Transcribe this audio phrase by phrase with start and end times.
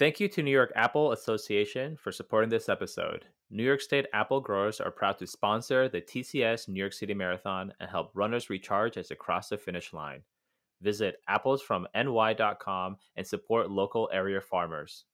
[0.00, 3.26] Thank you to New York Apple Association for supporting this episode.
[3.50, 7.74] New York State apple growers are proud to sponsor the TCS New York City Marathon
[7.78, 10.22] and help runners recharge as they cross the finish line.
[10.80, 15.04] Visit applesfromny.com and support local area farmers.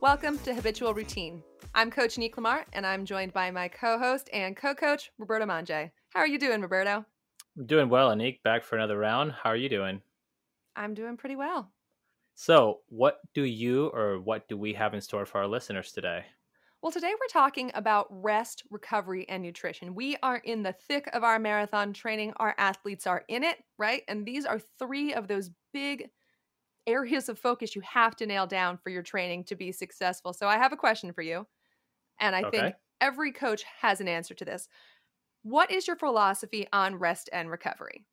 [0.00, 1.42] Welcome to Habitual Routine.
[1.78, 5.92] I'm Coach Nick Lamar, and I'm joined by my co-host and co-coach Roberto Mandje.
[6.12, 7.04] How are you doing, Roberto?
[7.56, 8.42] I'm doing well, Anik.
[8.42, 9.30] Back for another round.
[9.30, 10.02] How are you doing?
[10.74, 11.70] I'm doing pretty well.
[12.34, 16.24] So, what do you or what do we have in store for our listeners today?
[16.82, 19.94] Well, today we're talking about rest, recovery, and nutrition.
[19.94, 22.32] We are in the thick of our marathon training.
[22.38, 24.02] Our athletes are in it, right?
[24.08, 26.10] And these are three of those big
[26.88, 30.32] areas of focus you have to nail down for your training to be successful.
[30.32, 31.46] So, I have a question for you.
[32.20, 32.44] And I Okay.
[32.44, 34.68] think every coach has an answer to this.
[35.42, 38.06] What is your philosophy on rest and recovery?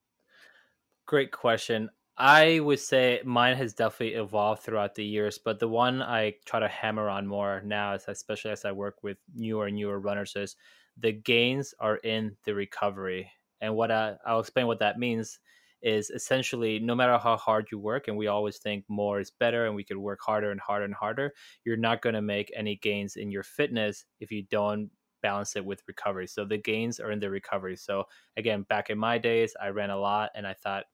[1.06, 1.89] Great question.
[2.17, 6.59] I would say mine has definitely evolved throughout the years, but the one I try
[6.59, 10.36] to hammer on more now, is especially as I work with newer and newer runners,
[10.36, 10.56] is
[10.97, 13.31] the gains are in the recovery.
[13.59, 15.40] And what I, I'll explain what that means
[15.86, 19.67] is essentially no matter how hard you work, and we always think more is better
[19.67, 21.33] and we could work harder and harder and harder,
[21.64, 24.89] you're not going to make any gains in your fitness if you don't
[25.22, 26.28] balance it with recovery.
[26.28, 27.78] So the gains are in the recovery.
[27.78, 30.86] So again, back in my days, I ran a lot and I thought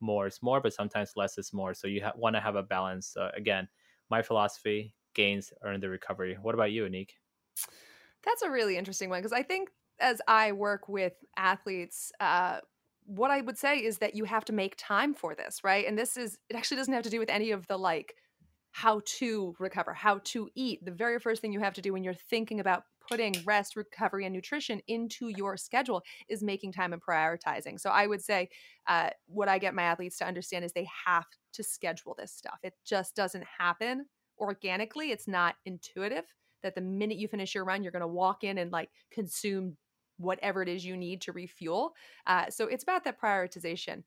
[0.00, 1.74] more is more, but sometimes less is more.
[1.74, 3.16] So you ha- want to have a balance.
[3.36, 3.68] Again,
[4.10, 6.36] my philosophy gains are in the recovery.
[6.40, 7.10] What about you, Anik?
[8.24, 12.60] That's a really interesting one because I think as I work with athletes, uh,
[13.04, 15.86] what I would say is that you have to make time for this, right?
[15.86, 18.14] And this is, it actually doesn't have to do with any of the like
[18.72, 20.84] how to recover, how to eat.
[20.84, 24.24] The very first thing you have to do when you're thinking about putting rest, recovery,
[24.24, 27.78] and nutrition into your schedule is making time and prioritizing.
[27.78, 28.48] So I would say
[28.86, 32.58] uh, what I get my athletes to understand is they have to schedule this stuff.
[32.62, 34.06] It just doesn't happen
[34.40, 36.24] organically, it's not intuitive
[36.64, 39.76] that the minute you finish your run, you're going to walk in and like consume
[40.18, 41.94] whatever it is you need to refuel.
[42.26, 44.02] Uh, so it's about that prioritization.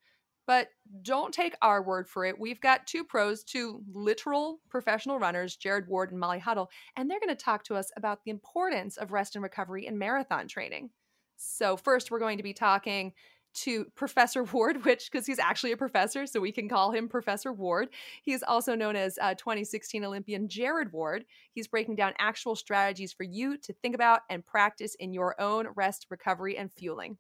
[0.48, 0.70] But
[1.02, 2.40] don't take our word for it.
[2.40, 7.20] We've got two pros, two literal professional runners, Jared Ward and Molly Huddle, and they're
[7.20, 10.90] going to talk to us about the importance of rest and recovery in marathon training.
[11.36, 13.14] So, first, we're going to be talking
[13.56, 17.52] to Professor Ward, which because he's actually a professor, so we can call him Professor
[17.52, 17.90] Ward.
[18.24, 21.26] He's also known as uh, 2016 Olympian Jared Ward.
[21.52, 25.68] He's breaking down actual strategies for you to think about and practice in your own
[25.76, 27.18] rest, recovery, and fueling.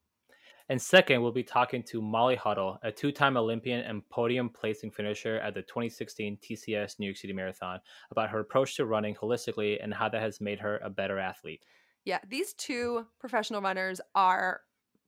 [0.69, 4.91] And second, we'll be talking to Molly Huddle, a two time Olympian and podium placing
[4.91, 7.79] finisher at the 2016 TCS New York City Marathon,
[8.11, 11.63] about her approach to running holistically and how that has made her a better athlete.
[12.03, 14.61] Yeah, these two professional runners are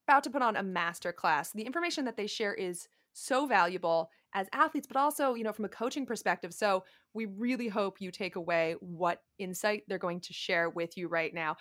[0.09, 1.51] about to put on a master class.
[1.51, 5.65] The information that they share is so valuable as athletes, but also, you know, from
[5.65, 6.51] a coaching perspective.
[6.51, 6.83] So
[7.13, 11.31] we really hope you take away what insight they're going to share with you right
[11.31, 11.57] now.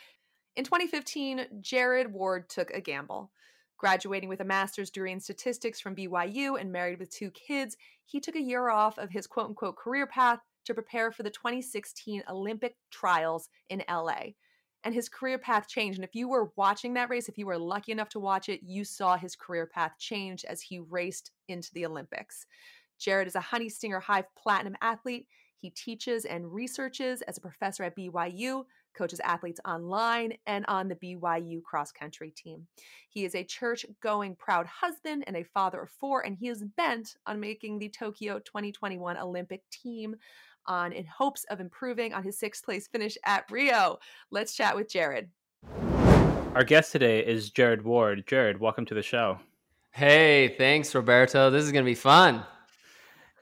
[0.57, 3.31] In 2015, Jared Ward took a gamble.
[3.77, 7.77] Graduating with a master's degree in statistics from BYU and married with two kids,
[8.07, 11.31] he took a year off of his quote unquote career path to prepare for the
[11.31, 14.31] 2016 Olympic trials in LA
[14.85, 15.99] and his career path changed.
[15.99, 18.61] And if you were watching that race, if you were lucky enough to watch it,
[18.63, 22.47] you saw his career path change as he raced into the Olympics.
[22.99, 25.27] Jared is a Honey Stinger Hive Platinum athlete.
[25.57, 30.95] He teaches and researches as a professor at BYU, coaches athletes online, and on the
[30.97, 32.67] BYU cross country team.
[33.09, 36.65] He is a church going proud husband and a father of four, and he is
[36.77, 40.17] bent on making the Tokyo 2021 Olympic team
[40.69, 43.99] on in hopes of improving on his sixth place finish at Rio.
[44.31, 45.31] Let's chat with Jared.
[46.55, 48.25] Our guest today is Jared Ward.
[48.27, 49.41] Jared, welcome to the show.
[49.91, 51.51] Hey, thanks, Roberto.
[51.51, 52.45] This is going to be fun.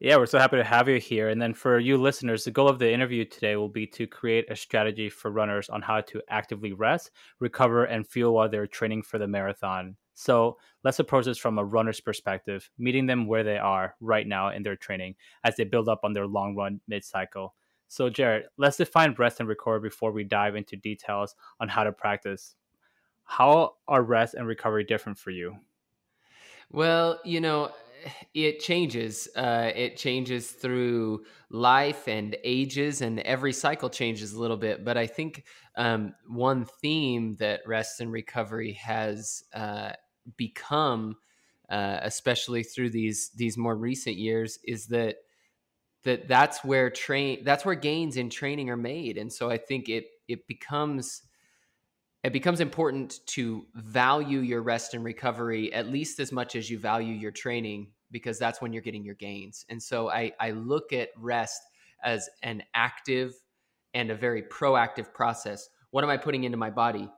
[0.00, 1.30] Yeah, we're so happy to have you here.
[1.30, 4.50] And then for you listeners, the goal of the interview today will be to create
[4.50, 7.10] a strategy for runners on how to actively rest,
[7.40, 9.96] recover, and fuel while they're training for the marathon.
[10.18, 14.48] So let's approach this from a runner's perspective, meeting them where they are right now
[14.48, 15.14] in their training
[15.44, 17.54] as they build up on their long run mid cycle.
[17.88, 21.92] So, Jared, let's define rest and recover before we dive into details on how to
[21.92, 22.56] practice.
[23.24, 25.56] How are rest and recovery different for you?
[26.70, 27.72] Well, you know,
[28.34, 29.28] it changes.
[29.36, 34.82] Uh, it changes through life and ages, and every cycle changes a little bit.
[34.82, 35.44] But I think
[35.76, 39.92] um, one theme that rest and recovery has uh,
[40.36, 41.16] become,
[41.68, 45.16] uh, especially through these these more recent years, is that
[46.04, 49.88] that that's where train that's where gains in training are made, and so I think
[49.88, 51.22] it it becomes
[52.26, 56.76] it becomes important to value your rest and recovery at least as much as you
[56.76, 59.64] value your training because that's when you're getting your gains.
[59.68, 61.62] And so I, I look at rest
[62.02, 63.34] as an active
[63.94, 65.68] and a very proactive process.
[65.90, 67.08] What am I putting into my body?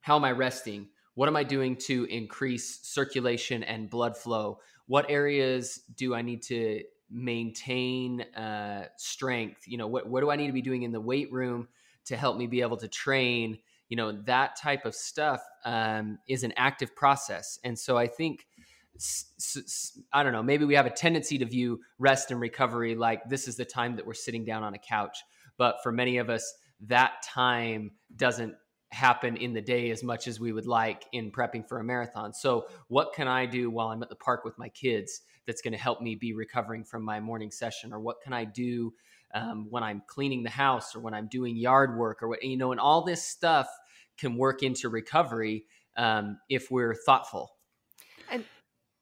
[0.00, 0.88] How am I resting?
[1.20, 4.60] What am I doing to increase circulation and blood flow?
[4.86, 9.68] What areas do I need to maintain uh, strength?
[9.68, 11.68] You know, what, what do I need to be doing in the weight room
[12.06, 13.58] to help me be able to train?
[13.90, 17.58] You know, that type of stuff um, is an active process.
[17.64, 18.46] And so I think
[20.14, 23.46] I don't know, maybe we have a tendency to view rest and recovery like this
[23.46, 25.18] is the time that we're sitting down on a couch.
[25.58, 26.50] But for many of us,
[26.86, 28.54] that time doesn't
[28.92, 32.32] happen in the day as much as we would like in prepping for a marathon.
[32.32, 35.72] So, what can I do while I'm at the park with my kids that's going
[35.72, 37.92] to help me be recovering from my morning session?
[37.92, 38.92] Or what can I do
[39.32, 42.56] um, when I'm cleaning the house or when I'm doing yard work or what, you
[42.56, 43.68] know, and all this stuff
[44.18, 45.64] can work into recovery
[45.96, 47.52] um, if we're thoughtful.
[48.30, 48.44] And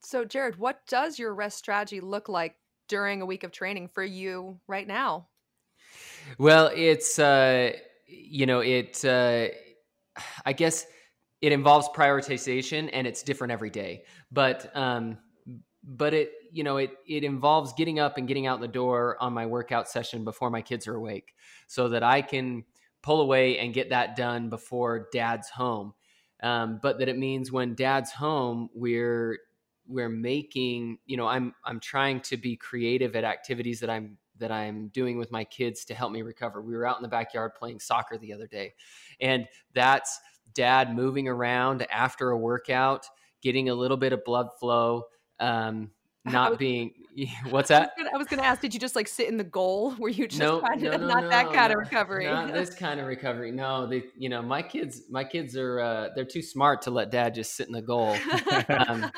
[0.02, 2.56] so, Jared, what does your rest strategy look like
[2.88, 5.29] during a week of training for you right now?
[6.38, 7.73] Well, it's uh,
[8.06, 9.05] you know it.
[9.05, 9.49] Uh,
[10.44, 10.87] I guess
[11.41, 14.05] it involves prioritization, and it's different every day.
[14.32, 15.19] But um,
[15.85, 19.32] but it you know it it involves getting up and getting out the door on
[19.32, 21.35] my workout session before my kids are awake,
[21.67, 22.65] so that I can
[23.03, 25.94] pull away and get that done before Dad's home.
[26.43, 29.38] Um, but that it means when Dad's home, we're
[29.88, 34.52] we're making you know i'm i'm trying to be creative at activities that i'm that
[34.52, 36.62] i'm doing with my kids to help me recover.
[36.62, 38.75] We were out in the backyard playing soccer the other day
[39.20, 40.19] and that's
[40.55, 43.06] dad moving around after a workout
[43.43, 45.05] getting a little bit of blood flow
[45.40, 45.90] um,
[46.25, 46.93] not was, being
[47.50, 47.93] what's that?
[48.12, 50.29] I was going to ask did you just like sit in the goal were you
[50.29, 52.26] just no, kind of no, not no, that kind of recovery?
[52.26, 53.50] not this kind of recovery.
[53.50, 57.11] No they you know my kids my kids are uh, they're too smart to let
[57.11, 58.17] dad just sit in the goal.
[58.69, 59.11] Um,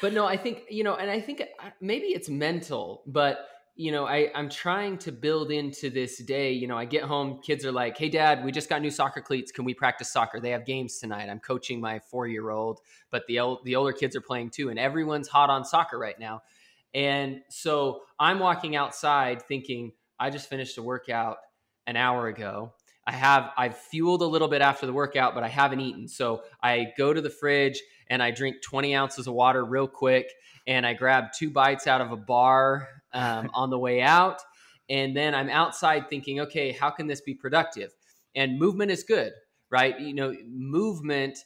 [0.00, 3.90] but no, I think you know, and I think uh, maybe it's mental, but you
[3.90, 6.52] know, I, I'm trying to build into this day.
[6.52, 9.22] You know, I get home, kids are like, hey, dad, we just got new soccer
[9.22, 9.50] cleats.
[9.50, 10.40] Can we practice soccer?
[10.40, 11.30] They have games tonight.
[11.30, 12.80] I'm coaching my four year old,
[13.10, 14.68] but the, the older kids are playing too.
[14.68, 16.42] And everyone's hot on soccer right now.
[16.92, 21.38] And so I'm walking outside thinking, I just finished a workout
[21.86, 22.74] an hour ago.
[23.06, 26.06] I have, I've fueled a little bit after the workout, but I haven't eaten.
[26.06, 30.30] So I go to the fridge and I drink 20 ounces of water real quick
[30.66, 34.40] and I grab two bites out of a bar um, on the way out.
[34.88, 37.90] And then I'm outside thinking, okay, how can this be productive?
[38.34, 39.32] And movement is good,
[39.70, 39.98] right?
[39.98, 41.38] You know, movement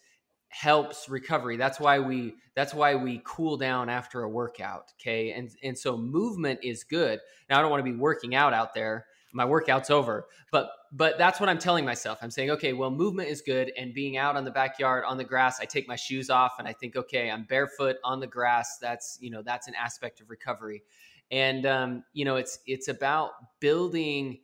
[0.48, 1.56] helps recovery.
[1.56, 4.92] That's why we that's why we cool down after a workout.
[5.00, 5.32] Okay.
[5.32, 7.20] And and so movement is good.
[7.50, 10.26] Now I don't want to be working out out there my workout's over.
[10.50, 12.18] But but that's what I'm telling myself.
[12.22, 15.24] I'm saying, okay, well, movement is good, and being out on the backyard on the
[15.24, 18.78] grass, I take my shoes off and I think, okay, I'm barefoot on the grass.
[18.80, 20.82] That's you know that's an aspect of recovery,
[21.30, 24.38] and um, you know it's it's about building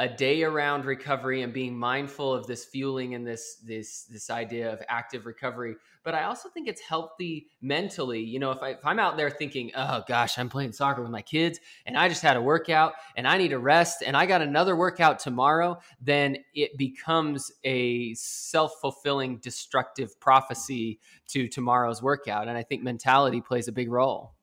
[0.00, 4.72] a day around recovery and being mindful of this fueling and this this this idea
[4.72, 5.76] of active recovery.
[6.02, 8.20] But i also think it's healthy mentally.
[8.20, 11.12] You know if, I, if i'm out there thinking oh gosh i'm playing soccer with
[11.12, 14.26] my kids and i just had a workout and i need to rest and i
[14.26, 22.48] got another workout tomorrow then it becomes a self-fulfilling destructive prophecy to tomorrow's workout.
[22.48, 24.34] And i think mentality plays a big role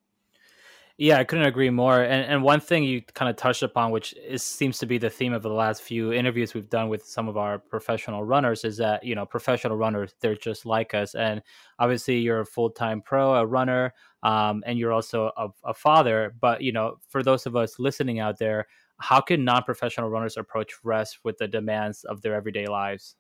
[0.97, 2.01] yeah, I couldn't agree more.
[2.01, 5.09] And and one thing you kind of touched upon, which is, seems to be the
[5.09, 8.77] theme of the last few interviews we've done with some of our professional runners, is
[8.77, 11.15] that you know professional runners they're just like us.
[11.15, 11.41] And
[11.79, 13.93] obviously, you're a full time pro, a runner,
[14.23, 16.35] um, and you're also a, a father.
[16.39, 18.67] But you know, for those of us listening out there,
[18.99, 23.15] how can non professional runners approach rest with the demands of their everyday lives?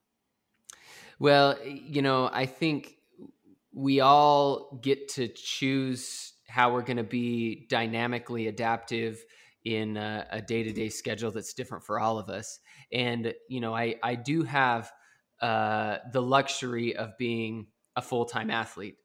[1.19, 2.95] Well, you know, I think
[3.73, 9.23] we all get to choose how we're going to be dynamically adaptive
[9.63, 12.59] in a, day-to-day schedule that's different for all of us.
[12.91, 14.91] And you know i i do have
[15.41, 18.97] uh, the luxury of being a full-time athlete.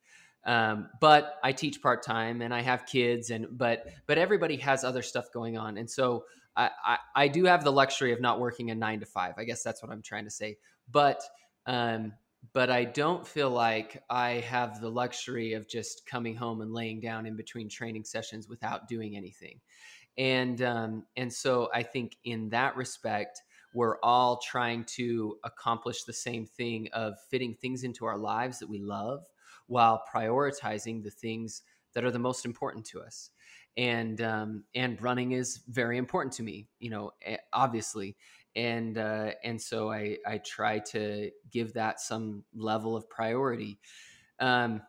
[0.44, 5.02] Um, but i teach part-time and i have kids and but but everybody has other
[5.02, 5.76] stuff going on.
[5.76, 6.24] And so
[6.56, 9.34] I, I, I do have the luxury of not working a nine to five.
[9.36, 10.56] I guess that's what i'm trying to say.
[10.90, 11.20] But
[11.66, 12.12] um,
[12.52, 17.00] but I don't feel like I have the luxury of just coming home and laying
[17.00, 19.60] down in between training sessions without doing anything.
[20.18, 23.42] And um, and so I think in that respect,
[23.74, 28.68] we're all trying to accomplish the same thing of fitting things into our lives that
[28.68, 29.26] we love
[29.66, 31.62] while prioritizing the things
[31.92, 33.30] that are the most important to us.
[33.76, 37.12] And um, and running is very important to me, you know,
[37.52, 38.16] obviously
[38.56, 43.78] and uh, and so I I try to give that some level of priority.
[44.40, 44.82] Um,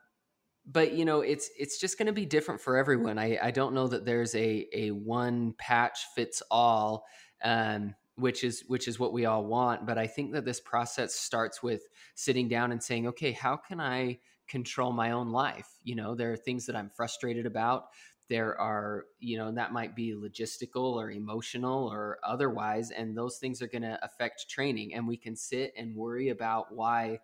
[0.66, 3.20] but you know it's it's just going to be different for everyone.
[3.20, 7.06] I I don't know that there's a a one patch fits all.
[7.44, 11.14] Um, which is which is what we all want but i think that this process
[11.14, 11.84] starts with
[12.16, 16.32] sitting down and saying okay how can i control my own life you know there
[16.32, 17.90] are things that i'm frustrated about
[18.30, 23.62] there are you know that might be logistical or emotional or otherwise and those things
[23.62, 27.20] are going to affect training and we can sit and worry about why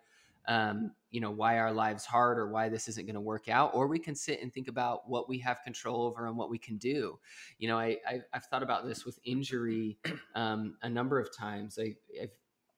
[0.46, 3.70] um, you know why our lives hard or why this isn't going to work out
[3.74, 6.58] or we can sit and think about what we have control over and what we
[6.58, 7.18] can do.
[7.58, 9.98] You know I, I have thought about this with injury
[10.34, 11.78] um, a number of times.
[11.80, 12.30] I, I've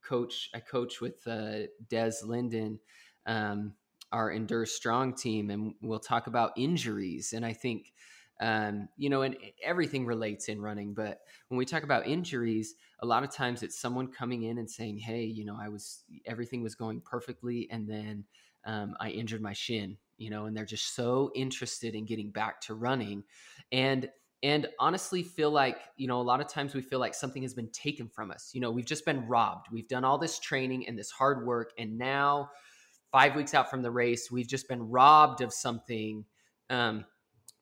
[0.07, 2.79] coach I coach with uh, Des Linden
[3.27, 3.75] um,
[4.13, 7.93] our endure strong team and we'll talk about injuries and I think
[8.41, 10.95] um, you know, and everything relates in running.
[10.95, 14.71] But when we talk about injuries, a lot of times it's someone coming in and
[14.71, 18.25] saying, "Hey, you know, I was everything was going perfectly, and then
[18.65, 22.61] um, I injured my shin." You know, and they're just so interested in getting back
[22.63, 23.25] to running,
[23.73, 24.09] and
[24.43, 27.55] and honestly feel like you know a lot of times we feel like something has
[27.55, 28.51] been taken from us.
[28.53, 29.69] You know, we've just been robbed.
[29.73, 32.51] We've done all this training and this hard work, and now
[33.13, 36.25] five weeks out from the race, we've just been robbed of something.
[36.69, 37.07] Um,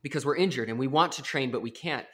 [0.05, 2.07] because we're injured and we want to train, but we can't.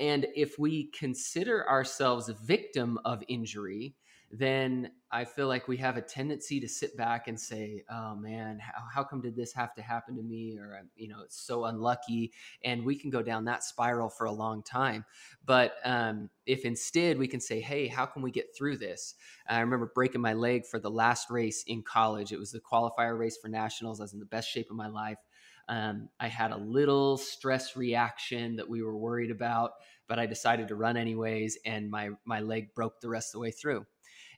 [0.00, 3.94] And if we consider ourselves a victim of injury,
[4.32, 8.58] then I feel like we have a tendency to sit back and say, "Oh man,
[8.58, 11.66] how, how come did this have to happen to me?" Or you know, it's so
[11.66, 12.32] unlucky,
[12.64, 15.04] and we can go down that spiral for a long time.
[15.44, 19.14] But um, if instead we can say, "Hey, how can we get through this?"
[19.48, 22.32] I remember breaking my leg for the last race in college.
[22.32, 24.00] It was the qualifier race for nationals.
[24.00, 25.18] I was in the best shape of my life.
[25.68, 29.72] Um, I had a little stress reaction that we were worried about,
[30.08, 33.40] but I decided to run anyways, and my my leg broke the rest of the
[33.40, 33.84] way through.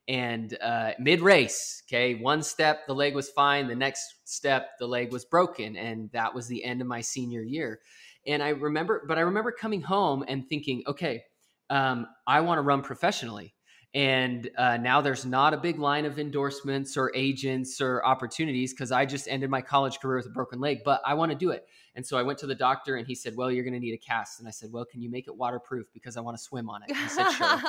[0.09, 4.87] And uh, mid race, okay, one step the leg was fine, the next step the
[4.87, 7.81] leg was broken, and that was the end of my senior year.
[8.27, 11.25] And I remember, but I remember coming home and thinking, okay,
[11.69, 13.55] um, I want to run professionally
[13.95, 18.93] and uh, now there's not a big line of endorsements or agents or opportunities because
[18.93, 21.51] I just ended my college career with a broken leg, but I want to do
[21.51, 21.67] it.
[21.95, 23.95] And so I went to the doctor and he said, Well, you're going to need
[23.95, 24.41] a cast.
[24.41, 26.83] And I said, Well, can you make it waterproof because I want to swim on
[26.83, 26.91] it?
[26.91, 27.61] And he said, Sure.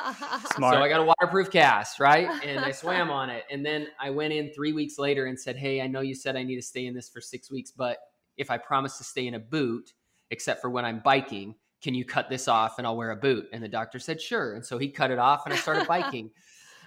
[0.55, 0.75] Smart.
[0.79, 2.29] So I got a waterproof cast, right?
[2.43, 3.45] And I swam on it.
[3.49, 6.35] And then I went in three weeks later and said, Hey, I know you said
[6.35, 7.97] I need to stay in this for six weeks, but
[8.35, 9.93] if I promise to stay in a boot,
[10.31, 13.48] except for when I'm biking, can you cut this off and I'll wear a boot?
[13.53, 14.53] And the doctor said, sure.
[14.55, 16.31] And so he cut it off and I started biking.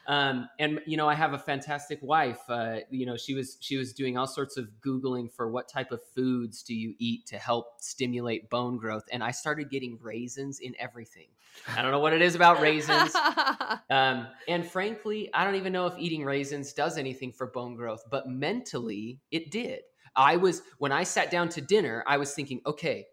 [0.07, 2.41] Um, and you know, I have a fantastic wife.
[2.49, 5.93] Uh, you know, she was she was doing all sorts of googling for what type
[5.93, 10.59] of foods do you eat to help stimulate bone growth, and I started getting raisins
[10.59, 11.29] in everything.
[11.69, 13.15] I don't know what it is about raisins,
[13.91, 18.03] um, and frankly, I don't even know if eating raisins does anything for bone growth.
[18.11, 19.83] But mentally, it did.
[20.17, 23.07] I was when I sat down to dinner, I was thinking, okay,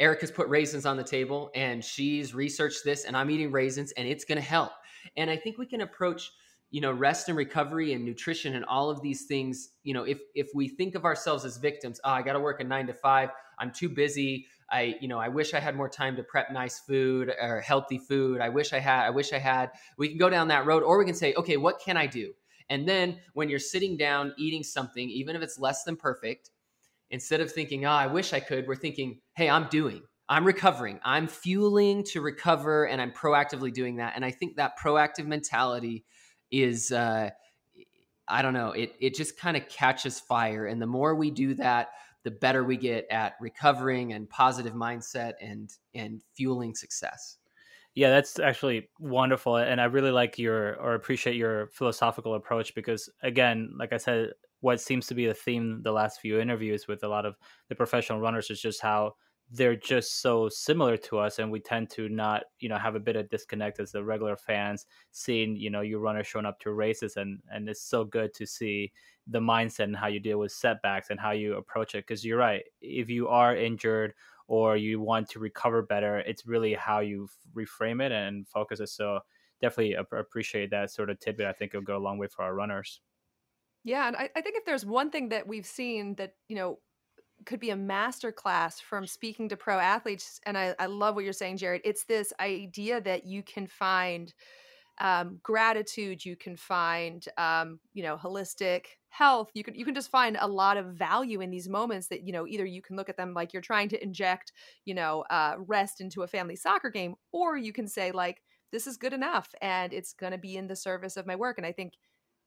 [0.00, 4.08] Erica's put raisins on the table and she's researched this and I'm eating raisins and
[4.08, 4.72] it's going to help.
[5.16, 6.32] And I think we can approach,
[6.70, 10.18] you know, rest and recovery and nutrition and all of these things, you know, if
[10.34, 12.94] if we think of ourselves as victims, oh, I got to work a 9 to
[12.94, 13.28] 5,
[13.58, 14.46] I'm too busy.
[14.72, 17.98] I, you know, I wish I had more time to prep nice food or healthy
[17.98, 18.40] food.
[18.40, 19.70] I wish I had, I wish I had.
[19.98, 22.32] We can go down that road or we can say, okay, what can I do?
[22.70, 26.50] And then when you're sitting down eating something, even if it's less than perfect,
[27.10, 31.00] instead of thinking, oh, I wish I could, we're thinking, hey, I'm doing, I'm recovering,
[31.04, 34.12] I'm fueling to recover, and I'm proactively doing that.
[34.16, 36.04] And I think that proactive mentality
[36.50, 37.30] is, uh,
[38.28, 40.66] I don't know, it, it just kind of catches fire.
[40.66, 41.88] And the more we do that,
[42.22, 47.38] the better we get at recovering and positive mindset and and fueling success.
[47.94, 53.08] Yeah, that's actually wonderful, and I really like your or appreciate your philosophical approach because,
[53.22, 57.02] again, like I said, what seems to be a theme the last few interviews with
[57.02, 57.36] a lot of
[57.68, 59.14] the professional runners is just how
[59.52, 63.00] they're just so similar to us and we tend to not you know have a
[63.00, 66.72] bit of disconnect as the regular fans seeing you know your runners showing up to
[66.72, 68.92] races and and it's so good to see
[69.26, 72.38] the mindset and how you deal with setbacks and how you approach it because you're
[72.38, 74.14] right if you are injured
[74.46, 78.88] or you want to recover better it's really how you reframe it and focus it
[78.88, 79.18] so
[79.60, 81.46] definitely appreciate that sort of tidbit.
[81.46, 83.00] I think it'll go a long way for our runners
[83.84, 86.78] yeah, and I, I think if there's one thing that we've seen that, you know,
[87.46, 91.24] could be a master class from speaking to pro athletes, and I, I love what
[91.24, 94.32] you're saying, Jared, it's this idea that you can find
[95.00, 99.50] um, gratitude, you can find um, you know, holistic health.
[99.54, 102.32] You can you can just find a lot of value in these moments that, you
[102.32, 104.52] know, either you can look at them like you're trying to inject,
[104.84, 108.86] you know, uh, rest into a family soccer game, or you can say like this
[108.86, 111.56] is good enough and it's going to be in the service of my work.
[111.58, 111.94] And I think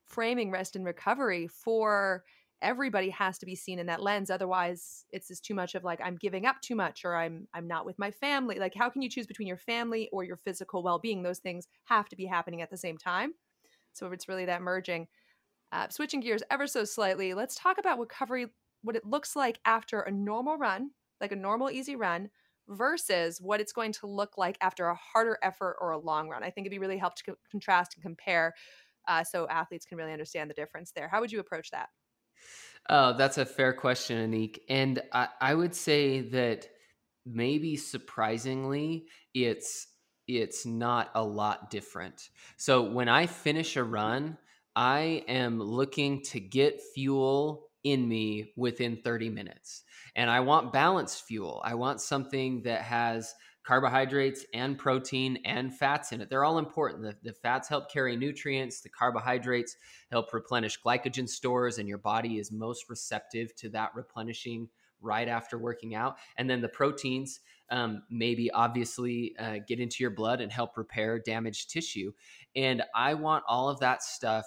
[0.08, 2.24] framing rest and recovery for
[2.62, 6.00] everybody has to be seen in that lens otherwise it's just too much of like
[6.02, 8.58] i'm giving up too much or i'm i'm not with my family.
[8.58, 11.24] Like how can you choose between your family or your physical well-being?
[11.24, 13.34] Those things have to be happening at the same time.
[13.92, 15.08] So it's really that merging.
[15.72, 18.46] Uh, switching gears ever so slightly let's talk about recovery
[18.84, 22.30] what it looks like after a normal run like a normal easy run
[22.68, 26.44] versus what it's going to look like after a harder effort or a long run.
[26.44, 28.54] I think it'd be really helpful to co- contrast and compare
[29.08, 31.90] uh, so athletes can really understand the difference there how would you approach that
[32.90, 34.60] Oh, that's a fair question, Anik.
[34.68, 36.68] And I, I would say that
[37.26, 39.88] maybe surprisingly, it's
[40.28, 42.30] it's not a lot different.
[42.58, 44.38] So when I finish a run,
[44.76, 49.84] I am looking to get fuel in me within 30 minutes.
[50.16, 51.62] And I want balanced fuel.
[51.66, 53.34] I want something that has
[53.64, 56.30] carbohydrates and protein and fats in it.
[56.30, 57.04] They're all important.
[57.04, 59.78] The, the, fats help carry nutrients, the carbohydrates
[60.12, 64.70] help replenish glycogen stores, and your body is most receptive to that replenishing
[65.02, 66.18] right after working out.
[66.38, 67.40] And then the proteins
[67.70, 72.12] um, maybe obviously uh, get into your blood and help repair damaged tissue.
[72.56, 74.46] And I want all of that stuff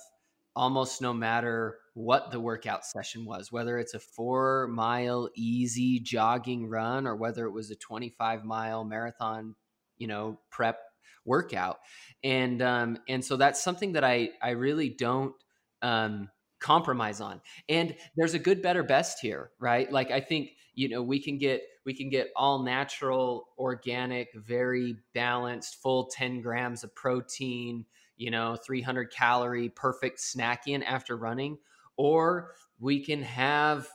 [0.55, 6.69] almost no matter what the workout session was, whether it's a four mile easy jogging
[6.69, 9.55] run or whether it was a 25 mile marathon,
[9.97, 10.79] you know, prep
[11.25, 11.79] workout.
[12.23, 15.35] And, um, and so that's something that I, I really don't,
[15.81, 16.29] um,
[16.61, 17.41] compromise on.
[17.67, 19.91] And there's a good, better, best here, right?
[19.91, 24.97] Like, I think, you know, we can get, we can get all natural, organic, very
[25.15, 27.87] balanced, full 10 grams of protein,
[28.19, 31.57] you know, 300 calorie perfect snack in after running,
[31.97, 33.89] or we can have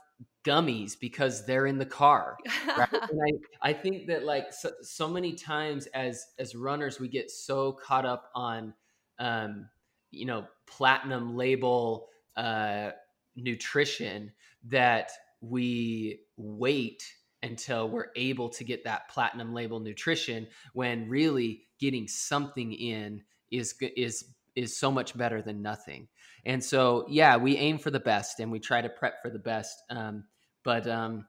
[0.43, 2.37] gummies because they're in the car.
[2.77, 2.89] Right?
[2.91, 7.29] and I, I think that like so, so, many times as as runners we get
[7.29, 8.73] so caught up on
[9.19, 9.67] um,
[10.09, 12.91] you know platinum label uh,
[13.35, 14.31] nutrition
[14.65, 17.03] that we wait
[17.43, 23.75] until we're able to get that platinum label nutrition when really getting something in is
[23.97, 26.07] is is so much better than nothing.
[26.45, 29.39] And so, yeah, we aim for the best and we try to prep for the
[29.39, 29.75] best.
[29.89, 30.25] Um,
[30.63, 31.25] but um,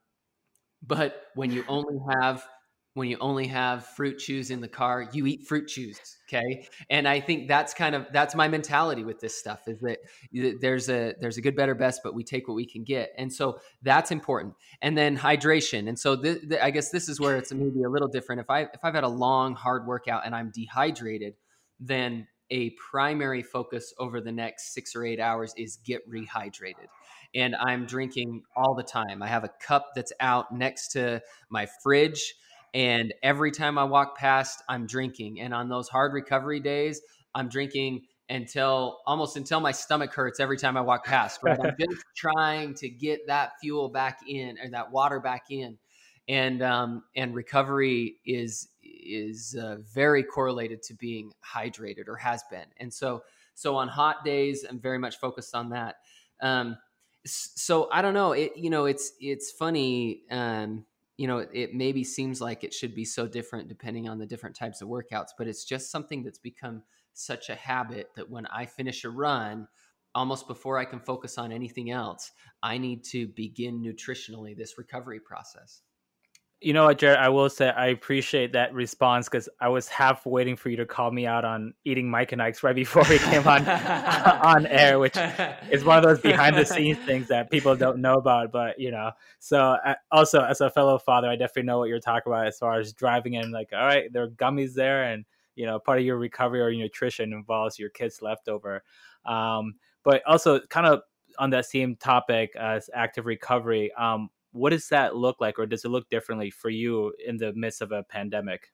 [0.82, 2.46] but when you only have
[2.94, 5.98] when you only have fruit chews in the car, you eat fruit chews.
[6.28, 6.66] Okay.
[6.90, 9.98] And I think that's kind of, that's my mentality with this stuff is that
[10.60, 13.12] there's a, there's a good, better, best, but we take what we can get.
[13.16, 14.54] And so that's important.
[14.82, 15.88] And then hydration.
[15.88, 18.42] And so th- th- I guess this is where it's maybe a little different.
[18.42, 21.34] If I, if I've had a long, hard workout and I'm dehydrated,
[21.80, 26.88] then a primary focus over the next six or eight hours is get rehydrated.
[27.34, 29.22] And I'm drinking all the time.
[29.22, 32.34] I have a cup that's out next to my fridge.
[32.74, 35.40] And every time I walk past, I'm drinking.
[35.40, 37.00] And on those hard recovery days,
[37.34, 41.40] I'm drinking until almost until my stomach hurts every time I walk past.
[41.42, 41.58] Right?
[41.62, 45.78] I'm just trying to get that fuel back in or that water back in.
[46.28, 52.66] And um, and recovery is is uh, very correlated to being hydrated or has been.
[52.78, 53.22] And so,
[53.54, 55.96] so on hot days, I'm very much focused on that.
[56.40, 56.76] Um,
[57.24, 58.32] so I don't know.
[58.32, 60.22] It you know it's it's funny.
[60.30, 60.84] Um,
[61.18, 64.56] you know, it maybe seems like it should be so different depending on the different
[64.56, 66.82] types of workouts, but it's just something that's become
[67.12, 69.68] such a habit that when I finish a run,
[70.14, 72.32] almost before I can focus on anything else,
[72.62, 75.82] I need to begin nutritionally this recovery process
[76.62, 77.18] you know what, Jared?
[77.18, 80.86] I will say I appreciate that response because I was half waiting for you to
[80.86, 84.98] call me out on eating Mike and Ike's right before we came on on air,
[84.98, 85.16] which
[85.70, 88.52] is one of those behind the scenes things that people don't know about.
[88.52, 92.00] But you know, so uh, also as a fellow father, I definitely know what you're
[92.00, 93.50] talking about as far as driving in.
[93.50, 95.24] Like, all right, there are gummies there, and
[95.56, 98.82] you know, part of your recovery or your nutrition involves your kids' leftover.
[99.26, 101.02] Um, but also, kind of
[101.38, 103.92] on that same topic as active recovery.
[103.94, 107.52] Um, what does that look like or does it look differently for you in the
[107.54, 108.70] midst of a pandemic?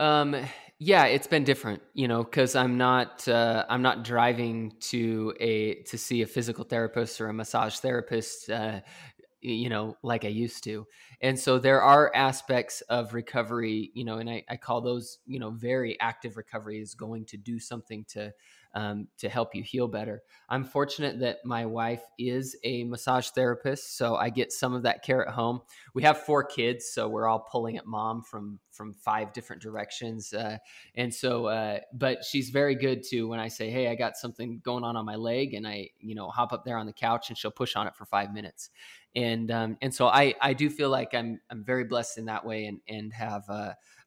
[0.00, 0.34] Um
[0.84, 5.74] yeah it's been different you know because i'm not uh, i'm not driving to a
[5.84, 8.80] to see a physical therapist or a massage therapist uh,
[9.40, 10.86] you know like i used to.
[11.20, 15.38] And so there are aspects of recovery you know and I, I call those you
[15.38, 18.32] know very active recovery is going to do something to
[18.74, 20.22] um, to help you heal better.
[20.48, 25.02] I'm fortunate that my wife is a massage therapist, so I get some of that
[25.02, 25.60] care at home.
[25.94, 30.32] We have four kids, so we're all pulling at mom from from five different directions,
[30.32, 30.58] uh,
[30.94, 31.46] and so.
[31.46, 33.28] Uh, but she's very good too.
[33.28, 36.14] When I say, "Hey, I got something going on on my leg," and I, you
[36.14, 38.70] know, hop up there on the couch, and she'll push on it for five minutes,
[39.14, 42.46] and um, and so I I do feel like I'm I'm very blessed in that
[42.46, 43.44] way, and and have.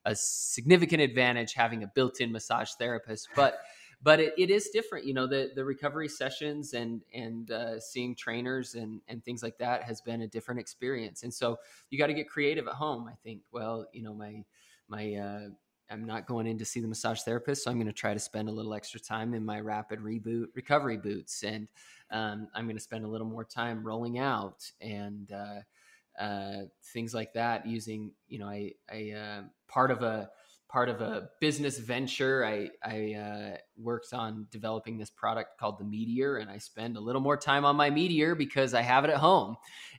[0.08, 3.28] A significant advantage having a built-in massage therapist.
[3.36, 3.58] But
[4.06, 5.26] but it, it is different, you know.
[5.26, 10.00] The the recovery sessions and and uh, seeing trainers and and things like that has
[10.00, 11.24] been a different experience.
[11.24, 11.58] And so
[11.90, 13.08] you got to get creative at home.
[13.10, 13.42] I think.
[13.52, 14.46] Well, you know, my
[14.88, 15.48] my uh,
[15.90, 18.20] I'm not going in to see the massage therapist, so I'm going to try to
[18.20, 21.68] spend a little extra time in my rapid reboot recovery boots, and
[22.12, 26.62] um, I'm going to spend a little more time rolling out and uh, uh,
[26.94, 27.66] things like that.
[27.66, 30.30] Using, you know, I, I uh, part of a
[30.68, 32.46] part of a business venture.
[32.46, 37.00] I, I uh, worked on developing this product called the Meteor, and I spend a
[37.00, 39.56] little more time on my Meteor because I have it at home,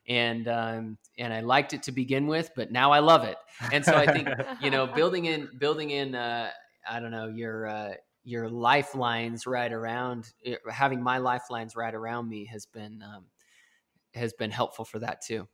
[0.09, 3.37] and um, and I liked it to begin with, but now I love it.
[3.73, 4.29] And so I think
[4.61, 6.51] you know, building in building in, uh,
[6.89, 12.29] I don't know, your uh, your lifelines right around, eh, having my lifelines right around
[12.29, 13.27] me has been um,
[14.15, 15.47] has been helpful for that too.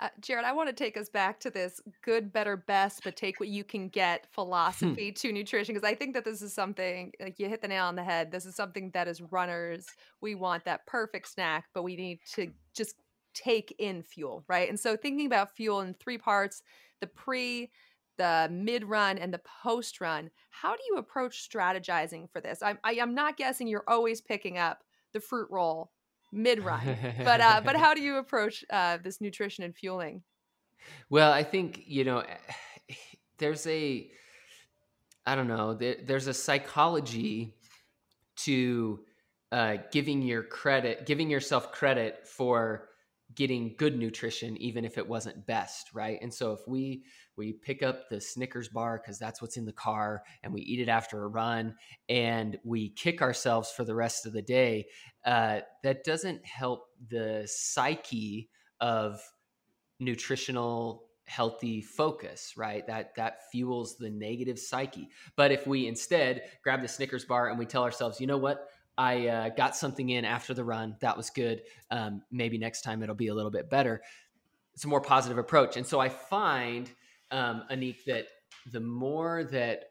[0.00, 3.40] Uh, Jared, I want to take us back to this good, better, best, but take
[3.40, 4.28] what you can get hmm.
[4.32, 7.84] philosophy to nutrition because I think that this is something like you hit the nail
[7.84, 8.30] on the head.
[8.30, 9.86] This is something that as runners,
[10.20, 12.94] we want that perfect snack, but we need to just
[13.34, 14.68] take in fuel, right?
[14.68, 16.62] And so thinking about fuel in three parts
[17.00, 17.70] the pre,
[18.18, 22.60] the mid run, and the post run, how do you approach strategizing for this?
[22.62, 24.82] I'm, i am not guessing you're always picking up
[25.12, 25.92] the fruit roll
[26.32, 26.96] mid run.
[27.24, 30.22] but uh, but how do you approach uh, this nutrition and fueling?
[31.10, 32.24] Well, I think you know
[33.38, 34.10] there's a
[35.26, 37.54] I don't know there, there's a psychology
[38.36, 39.00] to
[39.50, 42.88] uh, giving your credit, giving yourself credit for
[43.34, 47.02] getting good nutrition even if it wasn't best right and so if we
[47.38, 50.80] we pick up the snickers bar because that's what's in the car and we eat
[50.80, 51.74] it after a run
[52.08, 54.86] and we kick ourselves for the rest of the day
[55.24, 59.20] uh, that doesn't help the psyche of
[60.00, 66.80] nutritional healthy focus right that that fuels the negative psyche but if we instead grab
[66.80, 70.24] the snickers bar and we tell ourselves you know what I uh, got something in
[70.24, 70.96] after the run.
[71.00, 71.62] That was good.
[71.88, 74.02] Um, maybe next time it'll be a little bit better.
[74.74, 75.76] It's a more positive approach.
[75.76, 76.90] And so I find,
[77.30, 78.26] um, Anik, that
[78.70, 79.84] the more that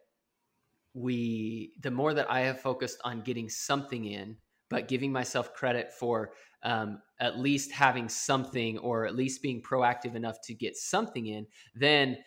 [0.93, 4.37] we, the more that I have focused on getting something in,
[4.69, 6.31] but giving myself credit for
[6.63, 11.45] um, at least having something or at least being proactive enough to get something in,
[11.75, 12.17] then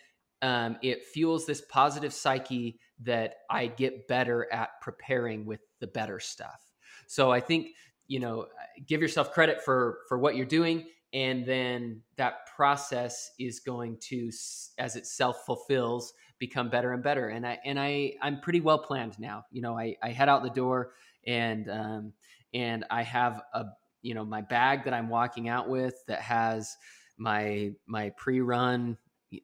[0.41, 6.19] um, it fuels this positive psyche that I get better at preparing with the better
[6.19, 6.61] stuff.
[7.07, 7.67] So I think
[8.07, 8.47] you know
[8.87, 14.31] give yourself credit for for what you're doing and then that process is going to
[14.77, 17.29] as it self fulfills become better and better.
[17.29, 19.45] And i and i i'm pretty well planned now.
[19.51, 20.91] You know i i head out the door
[21.25, 22.13] and um
[22.53, 23.65] and i have a
[24.01, 26.75] you know my bag that i'm walking out with that has
[27.17, 28.97] my my pre-run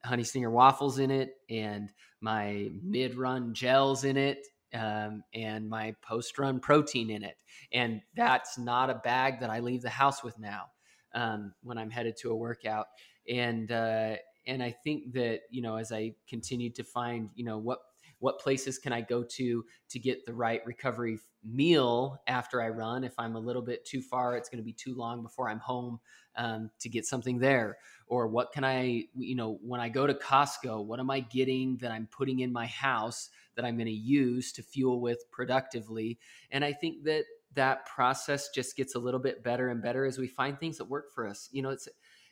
[0.04, 6.38] honey stinger waffles in it and my mid-run gels in it um, and my post
[6.38, 7.38] run protein in it.
[7.72, 10.66] And that's not a bag that I leave the house with now
[11.14, 12.88] um, when I'm headed to a workout.
[13.30, 14.16] And, uh,
[14.46, 17.80] and I think that, you know, as I continue to find, you know, what,
[18.20, 23.04] what places can I go to to get the right recovery meal after I run?
[23.04, 25.60] If I'm a little bit too far, it's going to be too long before I'm
[25.60, 26.00] home
[26.36, 27.78] um, to get something there.
[28.08, 31.78] Or what can I, you know, when I go to Costco, what am I getting
[31.78, 36.18] that I'm putting in my house that I'm going to use to fuel with productively.
[36.52, 37.26] And I think that
[37.58, 40.86] that process just gets a little bit better and better as we find things that
[40.86, 41.50] work for us.
[41.52, 41.90] You know, it's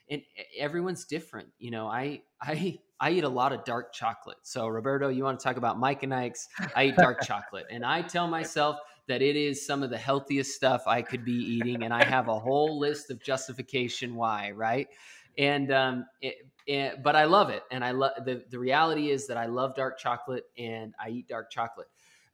[0.08, 0.22] and
[0.56, 1.48] everyone's different.
[1.58, 4.38] You know, I I I eat a lot of dark chocolate.
[4.42, 6.48] So Roberto, you want to talk about Mike and Ike's?
[6.74, 8.76] I eat dark chocolate, and I tell myself
[9.08, 12.28] that it is some of the healthiest stuff I could be eating, and I have
[12.28, 14.52] a whole list of justification why.
[14.52, 14.88] Right,
[15.36, 16.36] and um, it,
[16.68, 19.74] and, but I love it, and I love the the reality is that I love
[19.74, 21.88] dark chocolate, and I eat dark chocolate.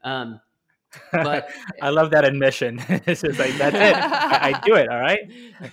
[0.05, 0.41] Um,
[1.13, 1.49] but
[1.83, 2.83] I love that admission.
[2.89, 3.97] it's just like that's it.
[3.97, 4.89] I, I do it.
[4.89, 5.21] All right.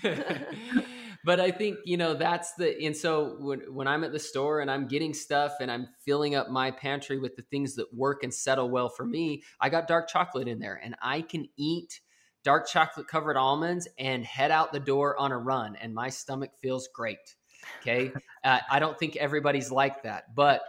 [1.24, 4.62] but I think you know that's the and so when when I'm at the store
[4.62, 8.24] and I'm getting stuff and I'm filling up my pantry with the things that work
[8.24, 12.00] and settle well for me, I got dark chocolate in there, and I can eat
[12.44, 16.52] dark chocolate covered almonds and head out the door on a run, and my stomach
[16.62, 17.36] feels great.
[17.82, 18.12] Okay.
[18.44, 20.62] Uh, I don't think everybody's like that, but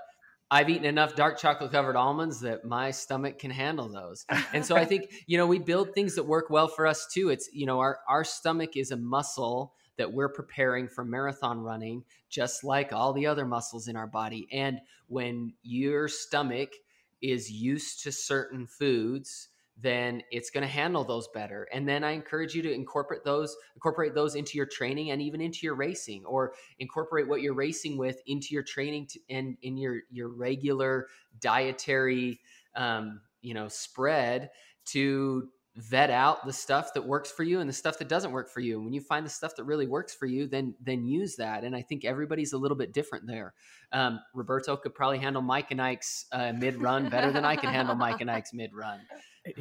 [0.51, 4.27] I've eaten enough dark chocolate covered almonds that my stomach can handle those.
[4.53, 7.29] And so I think, you know, we build things that work well for us too.
[7.29, 12.05] It's, you know, our, our stomach is a muscle that we're preparing for marathon running,
[12.29, 14.49] just like all the other muscles in our body.
[14.51, 16.73] And when your stomach
[17.21, 19.49] is used to certain foods,
[19.83, 21.69] then it's going to handle those better.
[21.73, 25.41] And then I encourage you to incorporate those incorporate those into your training and even
[25.41, 29.77] into your racing or incorporate what you're racing with into your training to, and in
[29.77, 31.09] your your regular
[31.41, 32.41] dietary
[32.77, 34.51] um, you know spread
[34.87, 38.51] to vet out the stuff that works for you and the stuff that doesn't work
[38.51, 38.77] for you.
[38.77, 41.65] And when you find the stuff that really works for you, then then use that.
[41.65, 43.55] And I think everybody's a little bit different there.
[43.93, 47.73] Um, Roberto could probably handle Mike and Ike's uh, mid run better than I can
[47.73, 48.75] handle Mike and Ike's mid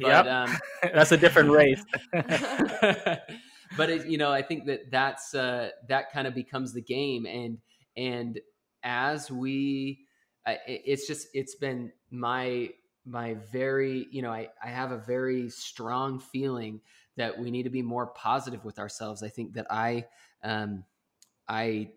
[0.00, 1.82] But, um, that's a different race.
[3.76, 7.26] but it, you know, I think that that's uh, that kind of becomes the game,
[7.26, 7.58] and
[7.96, 8.40] and
[8.82, 10.06] as we,
[10.46, 12.70] uh, it's just it's been my
[13.06, 16.80] my very you know I, I have a very strong feeling
[17.16, 19.22] that we need to be more positive with ourselves.
[19.22, 20.06] I think that i
[20.42, 20.84] um,
[21.48, 21.90] i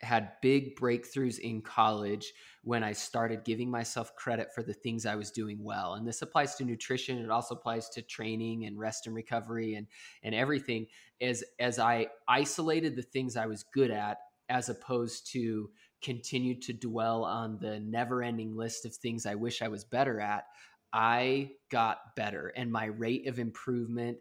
[0.00, 2.32] had big breakthroughs in college
[2.62, 5.94] when i started giving myself credit for the things i was doing well.
[5.94, 9.86] And this applies to nutrition it also applies to training and rest and recovery and
[10.22, 10.86] and everything.
[11.20, 16.72] As as i isolated the things i was good at as opposed to continue to
[16.72, 20.46] dwell on the never ending list of things I wish I was better at,
[20.92, 22.52] I got better.
[22.56, 24.18] And my rate of improvement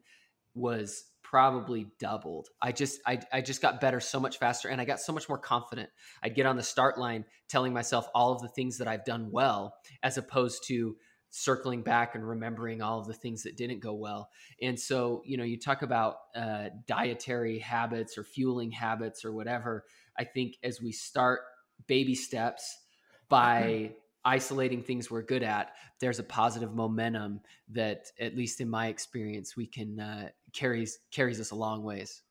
[0.54, 2.48] was probably doubled.
[2.62, 5.28] I just I, I just got better so much faster and I got so much
[5.28, 5.90] more confident.
[6.24, 9.30] I'd get on the start line telling myself all of the things that I've done
[9.32, 10.96] well as opposed to
[11.30, 14.30] circling back and remembering all of the things that didn't go well.
[14.62, 19.84] And so, you know, you talk about uh, dietary habits or fueling habits or whatever.
[20.18, 21.42] I think as we start
[21.88, 22.78] baby steps
[23.28, 23.92] by
[24.28, 29.56] isolating things we're good at, there's a positive momentum that, at least in my experience,
[29.56, 32.24] we can uh, carries carries us a long ways.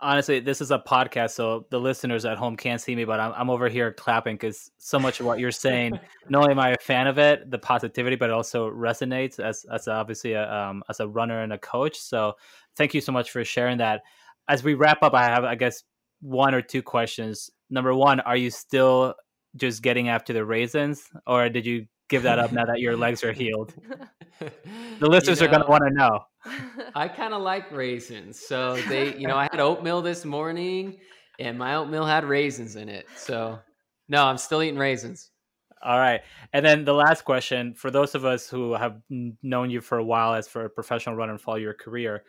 [0.00, 3.32] Honestly, this is a podcast, so the listeners at home can't see me, but I'm,
[3.34, 6.70] I'm over here clapping because so much of what you're saying, not only am I
[6.70, 10.82] a fan of it, the positivity, but it also resonates as as obviously a um,
[10.88, 11.98] as a runner and a coach.
[11.98, 12.34] So,
[12.76, 14.02] thank you so much for sharing that.
[14.48, 15.82] As we wrap up, I have, I guess,
[16.20, 17.50] one or two questions.
[17.68, 19.14] Number one, are you still
[19.56, 23.24] just getting after the raisins, or did you give that up now that your legs
[23.24, 23.74] are healed?
[24.98, 26.24] The listeners you know, are going to want to know.
[26.94, 30.98] I kind of like raisins, so they, you know, I had oatmeal this morning,
[31.38, 33.06] and my oatmeal had raisins in it.
[33.16, 33.58] So,
[34.08, 35.30] no, I'm still eating raisins.
[35.82, 36.22] All right.
[36.52, 39.00] And then the last question for those of us who have
[39.42, 42.24] known you for a while as for a professional runner and follow your career,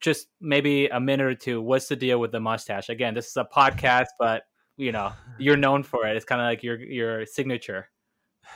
[0.00, 1.62] just maybe a minute or two.
[1.62, 2.88] What's the deal with the mustache?
[2.88, 4.42] Again, this is a podcast, but
[4.76, 6.16] you know, you're known for it.
[6.16, 7.88] It's kind of like your your signature.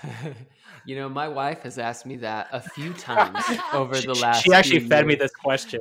[0.87, 4.42] you know, my wife has asked me that a few times over the last.
[4.44, 5.07] She actually fed years.
[5.07, 5.81] me this question.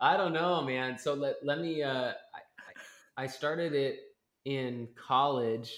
[0.00, 0.98] I don't know, man.
[0.98, 1.82] So let let me.
[1.82, 2.12] Uh,
[3.16, 4.00] I, I started it
[4.44, 5.72] in college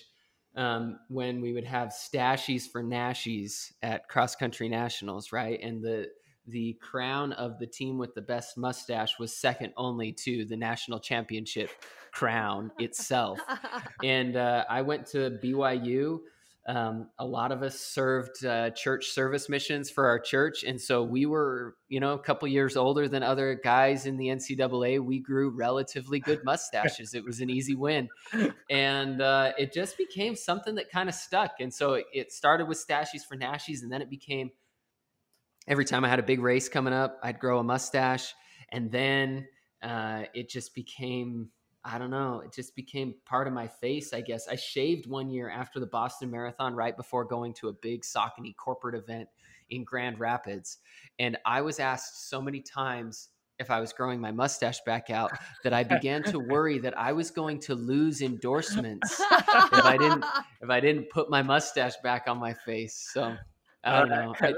[0.56, 5.60] um, when we would have stashies for nashies at cross country nationals, right?
[5.62, 6.08] And the
[6.46, 11.00] the crown of the team with the best mustache was second only to the national
[11.00, 11.70] championship
[12.14, 13.38] crown itself.
[14.04, 16.20] and uh, I went to BYU.
[16.66, 21.02] Um, a lot of us served uh, church service missions for our church, and so
[21.02, 25.04] we were, you know, a couple years older than other guys in the NCAA.
[25.04, 27.12] We grew relatively good mustaches.
[27.12, 28.08] it was an easy win,
[28.70, 31.56] and uh, it just became something that kind of stuck.
[31.60, 34.50] And so it, it started with stashies for nashies, and then it became
[35.66, 38.34] every time I had a big race coming up, I'd grow a mustache.
[38.70, 39.46] And then
[39.82, 41.50] uh, it just became,
[41.84, 44.48] I don't know, it just became part of my face, I guess.
[44.48, 48.56] I shaved one year after the Boston Marathon, right before going to a big Saucony
[48.56, 49.28] corporate event
[49.68, 50.78] in Grand Rapids.
[51.18, 55.30] And I was asked so many times if I was growing my mustache back out
[55.62, 60.24] that I began to worry that I was going to lose endorsements if I didn't
[60.60, 63.10] if I didn't put my mustache back on my face.
[63.12, 63.36] So
[63.84, 64.34] I don't know.
[64.40, 64.54] I,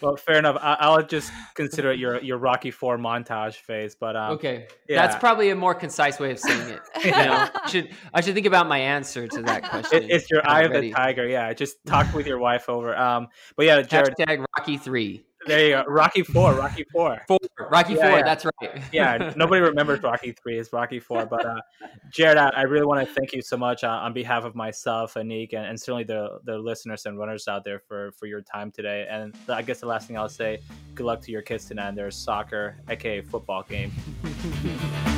[0.00, 0.56] well, fair enough.
[0.60, 3.94] I, will just consider it your your Rocky Four montage phase.
[3.94, 5.06] But um, okay, yeah.
[5.06, 6.80] that's probably a more concise way of saying it.
[7.04, 10.04] You know, I should I should think about my answer to that question.
[10.04, 11.26] It, it's your eye of the tiger.
[11.26, 12.96] Yeah, just talk with your wife over.
[12.96, 14.14] Um, but yeah, Jared.
[14.18, 15.24] Hashtag Rocky Three.
[15.46, 15.84] There you go.
[15.86, 16.54] Rocky Four.
[16.54, 17.20] Rocky Four.
[17.26, 17.38] Four.
[17.70, 18.18] Rocky yeah, Four.
[18.18, 18.22] Yeah.
[18.22, 18.82] That's right.
[18.92, 19.32] yeah.
[19.36, 20.58] Nobody remembers Rocky Three.
[20.58, 21.26] It's Rocky Four.
[21.26, 21.60] But uh,
[22.10, 25.14] Jared, I, I, really want to thank you so much uh, on behalf of myself,
[25.14, 28.70] Anik, and, and certainly the the listeners and runners out there for for your time
[28.70, 29.06] today.
[29.10, 30.60] And I guess the last thing I'll say,
[30.94, 33.92] good luck to your kids tonight in their soccer, aka football game.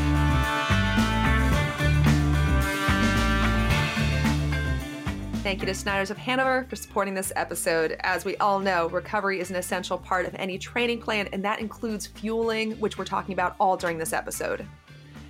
[5.45, 7.99] Thank you to Snyder's of Hanover for supporting this episode.
[8.01, 11.61] As we all know, recovery is an essential part of any training plan, and that
[11.61, 14.67] includes fueling, which we're talking about all during this episode.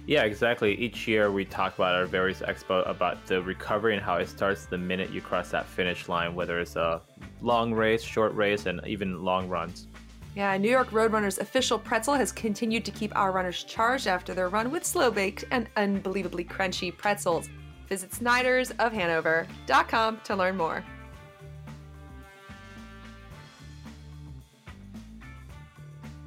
[0.06, 0.76] Yeah, exactly.
[0.76, 4.66] Each year we talk about our various expo about the recovery and how it starts
[4.66, 7.02] the minute you cross that finish line, whether it's a
[7.42, 9.88] long race, short race, and even long runs.
[10.36, 14.48] Yeah, New York Roadrunners official pretzel has continued to keep our runners charged after their
[14.48, 17.48] run with slow baked and unbelievably crunchy pretzels.
[17.88, 20.84] Visit snydersofhanover.com to learn more.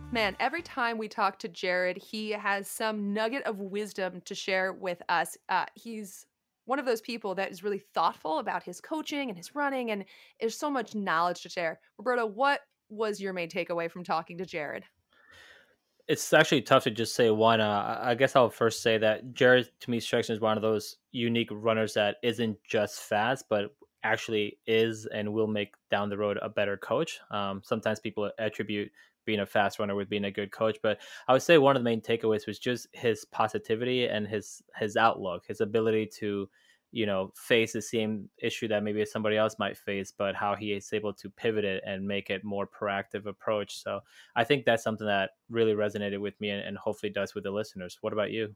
[0.09, 4.71] Man, every time we talk to Jared, he has some nugget of wisdom to share
[4.71, 5.37] with us.
[5.49, 6.25] Uh, he's
[6.65, 10.05] one of those people that is really thoughtful about his coaching and his running, and
[10.39, 11.79] there's so much knowledge to share.
[11.97, 14.85] Roberto, what was your main takeaway from talking to Jared?
[16.07, 17.59] It's actually tough to just say one.
[17.59, 20.97] Uh, I guess I'll first say that Jared, to me, strikes as one of those
[21.11, 26.39] unique runners that isn't just fast, but actually is and will make down the road
[26.41, 27.19] a better coach.
[27.29, 28.89] Um, sometimes people attribute
[29.25, 31.81] being a fast runner with being a good coach, but I would say one of
[31.81, 36.47] the main takeaways was just his positivity and his his outlook, his ability to
[36.91, 40.71] you know face the same issue that maybe somebody else might face but how he
[40.71, 43.81] is able to pivot it and make it more proactive approach.
[43.81, 43.99] So
[44.35, 47.51] i think that's something that really resonated with me and, and hopefully does with the
[47.51, 47.97] listeners.
[48.01, 48.55] What about you?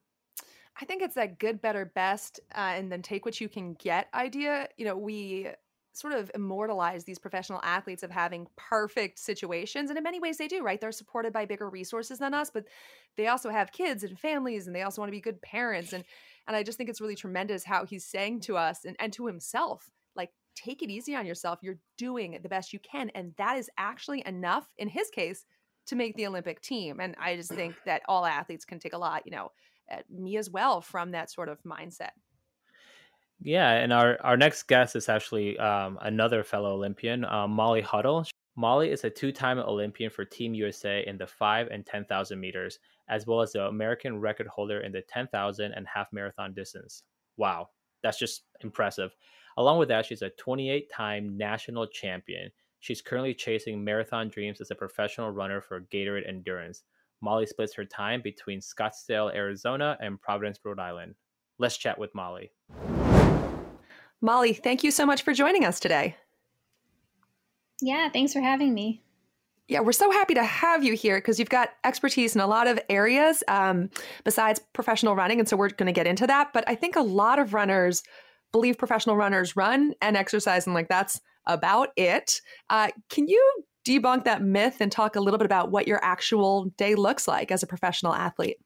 [0.80, 4.08] I think it's that good better best uh, and then take what you can get
[4.14, 4.68] idea.
[4.78, 5.50] You know we
[5.94, 10.48] sort of immortalize these professional athletes of having perfect situations and in many ways they
[10.48, 10.80] do right?
[10.80, 12.66] They're supported by bigger resources than us but
[13.18, 16.06] they also have kids and families and they also want to be good parents and
[16.48, 19.28] and I just think it's really tremendous how he's saying to us and, and to
[19.28, 21.60] himself, like, take it easy on yourself.
[21.62, 23.10] You're doing the best you can.
[23.16, 25.46] And that is actually enough, in his case,
[25.88, 27.00] to make the Olympic team.
[27.00, 29.52] And I just think that all athletes can take a lot, you know,
[30.10, 32.12] me as well, from that sort of mindset.
[33.44, 38.26] Yeah, and our, our next guest is actually um, another fellow Olympian, um, Molly Huddle.
[38.56, 42.80] Molly is a two time Olympian for Team USA in the 5 and 10,000 meters
[43.12, 47.04] as well as the American record holder in the 10,000 and half marathon distance.
[47.38, 47.70] Wow,
[48.02, 49.12] that's just impressive.
[49.58, 52.50] Along with that, she's a 28 time national champion.
[52.80, 56.84] She's currently chasing marathon dreams as a professional runner for Gatorade Endurance.
[57.22, 61.14] Molly splits her time between Scottsdale, Arizona and Providence, Rhode Island.
[61.60, 62.52] Let's chat with Molly.
[64.22, 66.16] Molly, thank you so much for joining us today.
[67.82, 69.04] Yeah, thanks for having me.
[69.72, 72.68] Yeah, we're so happy to have you here because you've got expertise in a lot
[72.68, 73.90] of areas um,
[74.26, 75.40] besides professional running.
[75.40, 76.52] And so we're going to get into that.
[76.52, 78.04] But I think a lot of runners
[78.52, 82.42] believe professional runners run and exercise, and like that's about it.
[82.70, 86.66] Uh, can you debunk that myth and talk a little bit about what your actual
[86.78, 88.58] day looks like as a professional athlete?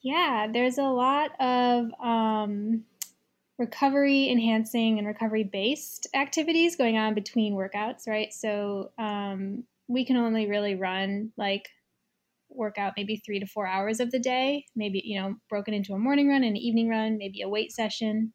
[0.00, 2.84] Yeah, there's a lot of um,
[3.58, 8.32] recovery enhancing and recovery based activities going on between workouts, right?
[8.32, 11.68] So, um, we can only really run like
[12.50, 15.98] workout maybe three to four hours of the day, maybe, you know, broken into a
[15.98, 18.32] morning run and an evening run, maybe a weight session.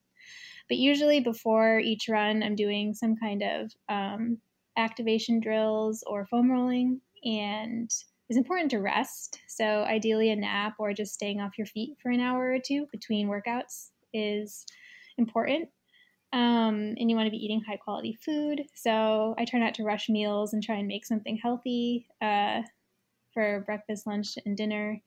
[0.69, 4.37] But usually before each run, I'm doing some kind of um,
[4.77, 7.01] activation drills or foam rolling.
[7.23, 7.89] And
[8.29, 9.39] it's important to rest.
[9.47, 12.87] So, ideally, a nap or just staying off your feet for an hour or two
[12.91, 14.65] between workouts is
[15.17, 15.69] important
[16.33, 18.63] um, and you want to be eating high quality food.
[18.73, 22.63] So I try not to rush meals and try and make something healthy uh,
[23.33, 24.99] for breakfast, lunch, and dinner.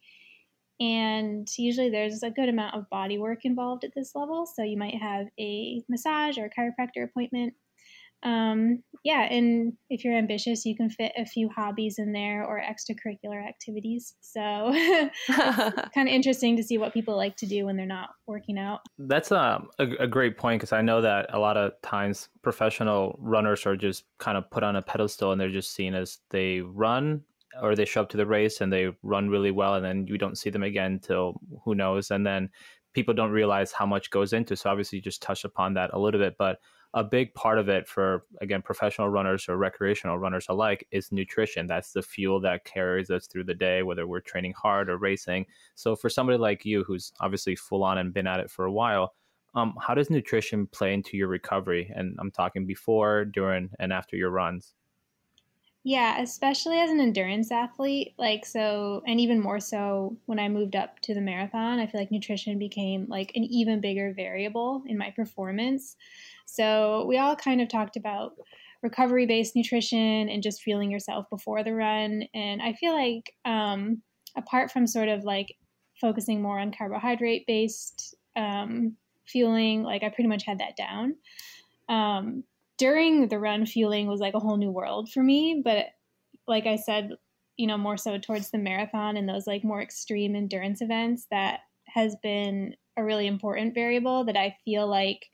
[0.78, 4.46] And usually there's a good amount of body work involved at this level.
[4.46, 7.54] So you might have a massage or a chiropractor appointment
[8.22, 12.60] um, yeah, and if you're ambitious, you can fit a few hobbies in there or
[12.60, 14.14] extracurricular activities.
[14.20, 14.40] So
[15.28, 18.80] kind of interesting to see what people like to do when they're not working out.
[18.98, 23.16] That's um, a, a great point because I know that a lot of times professional
[23.20, 26.60] runners are just kind of put on a pedestal and they're just seen as they
[26.60, 27.22] run
[27.62, 30.18] or they show up to the race and they run really well and then you
[30.18, 32.50] don't see them again till who knows and then
[32.92, 35.98] people don't realize how much goes into so obviously you just touched upon that a
[35.98, 36.58] little bit but
[36.94, 41.66] a big part of it for again professional runners or recreational runners alike is nutrition.
[41.66, 45.46] That's the fuel that carries us through the day whether we're training hard or racing.
[45.74, 48.72] So for somebody like you who's obviously full on and been at it for a
[48.72, 49.14] while
[49.54, 51.90] um, how does nutrition play into your recovery?
[51.94, 54.74] And i'm talking before during and after your runs
[55.86, 60.74] yeah, especially as an endurance athlete, like so, and even more so when I moved
[60.74, 64.98] up to the marathon, I feel like nutrition became like an even bigger variable in
[64.98, 65.94] my performance.
[66.44, 68.32] So we all kind of talked about
[68.82, 72.24] recovery based nutrition and just feeling yourself before the run.
[72.34, 74.02] And I feel like, um,
[74.36, 75.54] apart from sort of like
[76.00, 81.14] focusing more on carbohydrate based um, fueling, like I pretty much had that down.
[81.88, 82.42] Um,
[82.78, 85.62] during the run, fueling was like a whole new world for me.
[85.64, 85.86] But
[86.46, 87.10] like I said,
[87.56, 91.60] you know, more so towards the marathon and those like more extreme endurance events, that
[91.88, 95.26] has been a really important variable that I feel like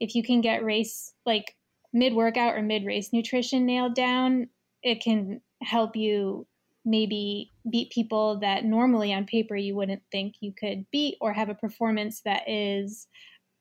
[0.00, 1.56] if you can get race like
[1.92, 4.48] mid workout or mid race nutrition nailed down,
[4.82, 6.46] it can help you
[6.84, 11.48] maybe beat people that normally on paper you wouldn't think you could beat or have
[11.48, 13.06] a performance that is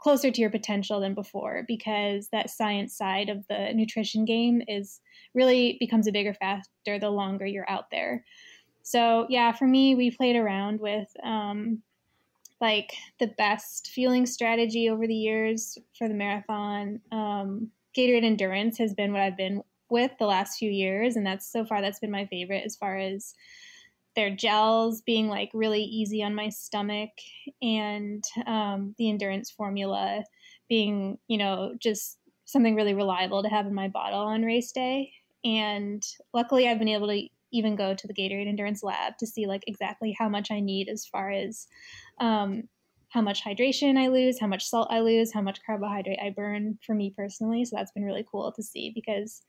[0.02, 5.00] closer to your potential than before because that science side of the nutrition game is
[5.36, 8.26] really becomes a bigger factor the longer you're out there.
[8.82, 11.84] So yeah, for me, we played around with um,
[12.60, 17.00] like the best fueling strategy over the years for the marathon.
[17.12, 21.52] Um, Gatorade Endurance has been what I've been with the last few years, and that's
[21.52, 23.36] so far that's been my favorite as far as
[24.16, 27.10] their gels being like really easy on my stomach
[27.62, 30.24] and um, the endurance formula
[30.70, 35.12] being you know just something really reliable to have in my bottle on race day.
[35.44, 36.04] And
[36.34, 39.64] luckily i've been able to even go to the gatorade endurance lab to see like
[39.68, 41.68] exactly how much i need as far as
[42.20, 42.64] um,
[43.10, 46.78] how much hydration i lose how much salt i lose how much carbohydrate i burn
[46.86, 47.66] for me personally.
[47.66, 49.42] So that's been really cool to see because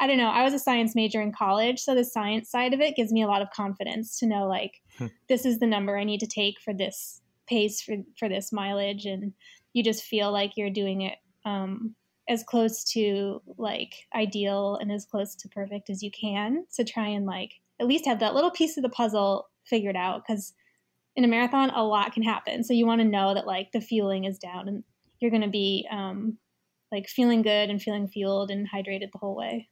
[0.00, 0.30] I don't know.
[0.30, 3.22] I was a science major in college, so the science side of it gives me
[3.22, 5.06] a lot of confidence to know like hmm.
[5.28, 9.06] this is the number I need to take for this pace for for this mileage,
[9.06, 9.32] and
[9.72, 11.94] you just feel like you're doing it um,
[12.28, 17.08] as close to like ideal and as close to perfect as you can to try
[17.08, 20.52] and like at least have that little piece of the puzzle figured out because
[21.16, 23.80] in a marathon a lot can happen so you want to know that like the
[23.80, 24.84] fueling is down and
[25.20, 26.36] you're going to be um,
[26.92, 29.68] like feeling good and feeling fueled and hydrated the whole way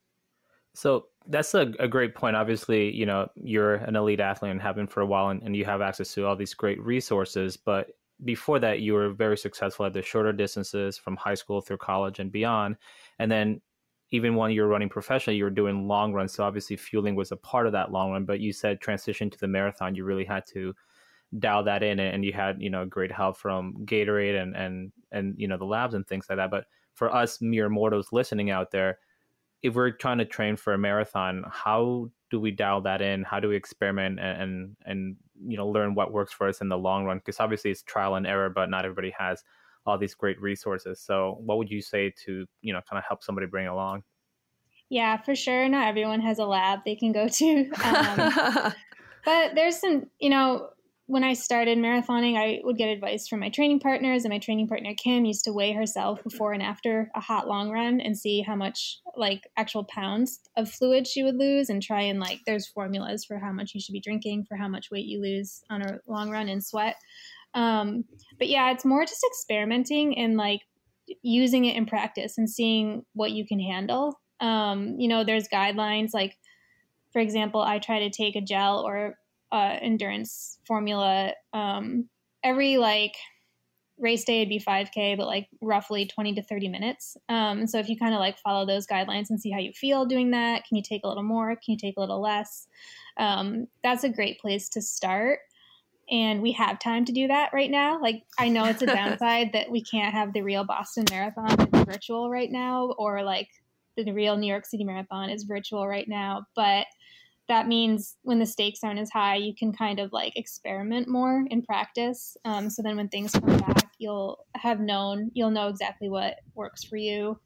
[0.77, 2.37] so that's a, a great point.
[2.37, 5.57] Obviously, you know, you're an elite athlete and have been for a while and, and
[5.57, 7.57] you have access to all these great resources.
[7.57, 7.93] But
[8.25, 12.19] before that, you were very successful at the shorter distances from high school through college
[12.19, 12.77] and beyond.
[13.19, 13.63] And then
[14.11, 16.35] even when you were running professionally, you were doing long runs.
[16.35, 19.39] So obviously fueling was a part of that long run, but you said transition to
[19.39, 20.75] the marathon, you really had to
[21.39, 25.35] dial that in and you had, you know, great help from Gatorade and, and, and,
[25.39, 26.51] you know, the labs and things like that.
[26.51, 28.99] But for us mere mortals listening out there,
[29.67, 33.25] if we're trying to train for a marathon, how do we dial that in?
[33.25, 36.69] How do we experiment and and, and you know learn what works for us in
[36.69, 37.19] the long run?
[37.19, 39.43] Because obviously it's trial and error, but not everybody has
[39.85, 41.01] all these great resources.
[41.01, 44.05] So, what would you say to you know kind of help somebody bring along?
[44.89, 45.69] Yeah, for sure.
[45.69, 48.73] Not everyone has a lab they can go to, um,
[49.25, 50.69] but there's some you know
[51.09, 54.67] when I started marathoning, I would get advice from my training partners, and my training
[54.67, 58.43] partner Kim used to weigh herself before and after a hot long run and see
[58.43, 62.67] how much like actual pounds of fluid she would lose, and try and like there's
[62.67, 65.83] formulas for how much you should be drinking for how much weight you lose on
[65.83, 66.97] a long run in sweat.
[67.55, 68.05] Um,
[68.39, 70.63] but yeah, it's more just experimenting and like
[71.23, 74.21] using it in practice and seeing what you can handle.
[74.41, 76.37] Um, you know, there's guidelines like,
[77.13, 79.19] for example, I try to take a gel or
[79.57, 81.33] uh, endurance formula.
[81.55, 82.11] Um,
[82.45, 83.15] every like
[83.99, 87.17] race day would be 5K, but like roughly 20 to 30 minutes.
[87.31, 89.73] Um, and so if you kind of like follow those guidelines and see how you
[89.73, 91.49] feel doing that, can you take a little more?
[91.57, 92.69] Can you take a little less?
[93.17, 95.39] Um, that's a great place to start.
[96.11, 97.99] And we have time to do that right now.
[97.99, 101.85] Like, I know it's a downside that we can't have the real Boston Marathon it's
[101.91, 103.49] virtual right now, or like
[103.97, 106.45] the real New York City Marathon is virtual right now.
[106.55, 106.87] But
[107.49, 111.45] that means when the stakes aren't as high, you can kind of like experiment more
[111.51, 112.37] in practice.
[112.45, 116.83] Um, so then when things come back, you'll have known, you'll know exactly what works
[116.83, 117.39] for you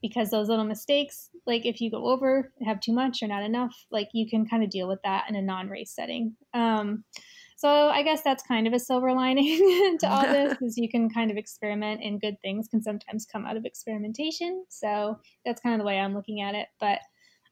[0.00, 3.74] because those little mistakes, like if you go over, have too much or not enough,
[3.90, 6.34] like you can kind of deal with that in a non race setting.
[6.54, 7.04] Um,
[7.56, 11.08] so I guess that's kind of a silver lining to all this is you can
[11.08, 14.64] kind of experiment and good things can sometimes come out of experimentation.
[14.68, 16.66] So that's kind of the way I'm looking at it.
[16.80, 16.98] But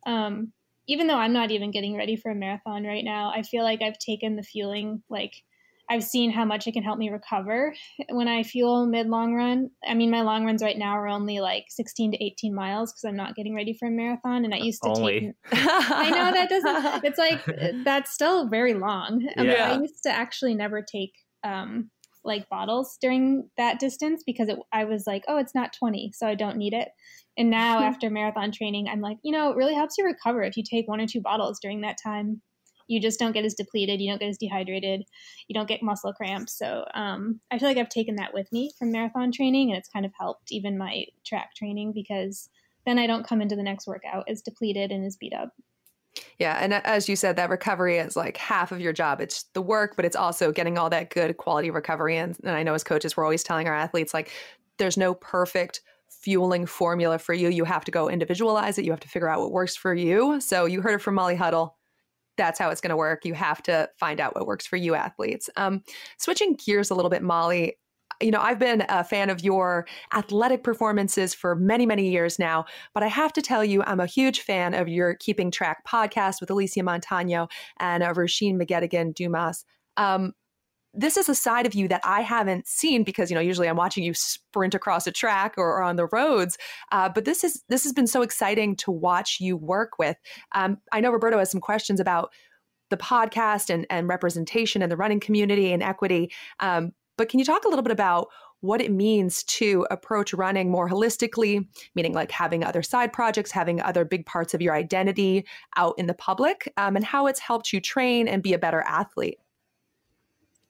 [0.04, 0.52] um,
[0.86, 3.82] even though I'm not even getting ready for a marathon right now, I feel like
[3.82, 5.34] I've taken the fueling like
[5.90, 7.74] I've seen how much it can help me recover
[8.10, 9.70] when I fuel mid long run.
[9.84, 13.04] I mean, my long runs right now are only like 16 to 18 miles because
[13.04, 14.44] I'm not getting ready for a marathon.
[14.44, 15.20] And I used to only.
[15.20, 15.34] take.
[15.52, 17.04] I know that doesn't.
[17.04, 17.44] It's like
[17.84, 19.28] that's still very long.
[19.36, 19.72] Yeah.
[19.72, 21.12] I used to actually never take
[21.42, 21.90] um,
[22.24, 26.26] like bottles during that distance because it, I was like, oh, it's not 20, so
[26.26, 26.88] I don't need it.
[27.36, 30.56] And now after marathon training, I'm like, you know, it really helps you recover if
[30.56, 32.42] you take one or two bottles during that time.
[32.88, 35.04] You just don't get as depleted, you don't get as dehydrated,
[35.46, 36.58] you don't get muscle cramps.
[36.58, 39.88] So um, I feel like I've taken that with me from marathon training, and it's
[39.88, 42.50] kind of helped even my track training because
[42.86, 45.52] then I don't come into the next workout as depleted and as beat up.
[46.38, 46.58] Yeah.
[46.60, 49.20] And as you said, that recovery is like half of your job.
[49.20, 52.16] It's the work, but it's also getting all that good quality recovery.
[52.16, 54.30] And, and I know as coaches, we're always telling our athletes, like,
[54.78, 57.48] there's no perfect fueling formula for you.
[57.48, 58.84] You have to go individualize it.
[58.84, 60.40] You have to figure out what works for you.
[60.40, 61.76] So you heard it from Molly Huddle.
[62.36, 63.24] That's how it's going to work.
[63.24, 65.48] You have to find out what works for you, athletes.
[65.56, 65.82] Um,
[66.18, 67.76] switching gears a little bit, Molly,
[68.20, 72.64] you know, I've been a fan of your athletic performances for many, many years now,
[72.94, 76.40] but I have to tell you, I'm a huge fan of your Keeping Track podcast
[76.40, 77.48] with Alysia Montaño
[77.78, 79.64] and uh, Roisin McGettigan Dumas.
[79.96, 80.32] Um,
[80.92, 83.76] this is a side of you that I haven't seen because you know usually I'm
[83.76, 86.58] watching you sprint across a track or, or on the roads.
[86.90, 90.16] Uh, but this is this has been so exciting to watch you work with.
[90.52, 92.32] Um, I know Roberto has some questions about
[92.90, 96.32] the podcast and, and representation in the running community and equity.
[96.58, 96.90] Um,
[97.20, 98.28] but can you talk a little bit about
[98.60, 103.78] what it means to approach running more holistically, meaning like having other side projects, having
[103.82, 105.44] other big parts of your identity
[105.76, 108.80] out in the public, um, and how it's helped you train and be a better
[108.80, 109.38] athlete?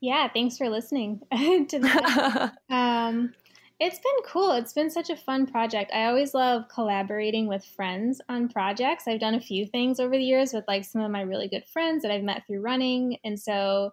[0.01, 1.21] Yeah, thanks for listening
[1.69, 2.55] to that.
[2.69, 3.33] um,
[3.79, 4.51] it's been cool.
[4.51, 5.93] It's been such a fun project.
[5.95, 9.07] I always love collaborating with friends on projects.
[9.07, 11.65] I've done a few things over the years with like some of my really good
[11.73, 13.19] friends that I've met through running.
[13.23, 13.93] And so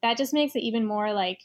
[0.00, 1.40] that just makes it even more like,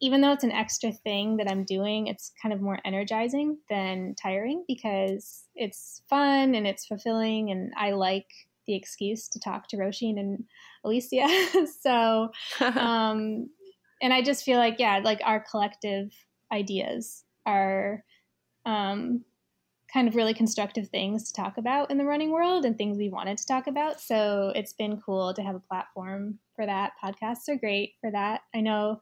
[0.00, 4.14] even though it's an extra thing that I'm doing, it's kind of more energizing than
[4.14, 7.50] tiring because it's fun and it's fulfilling.
[7.50, 8.28] And I like
[8.66, 10.44] the excuse to talk to Roisin and
[10.86, 11.66] Alysia.
[11.80, 12.30] so,
[12.60, 13.48] um,
[14.00, 16.12] and I just feel like, yeah, like our collective
[16.52, 18.04] ideas are
[18.64, 19.24] um,
[19.92, 23.08] kind of really constructive things to talk about in the running world and things we
[23.08, 24.00] wanted to talk about.
[24.00, 26.92] So it's been cool to have a platform for that.
[27.02, 28.42] Podcasts are great for that.
[28.54, 29.00] I know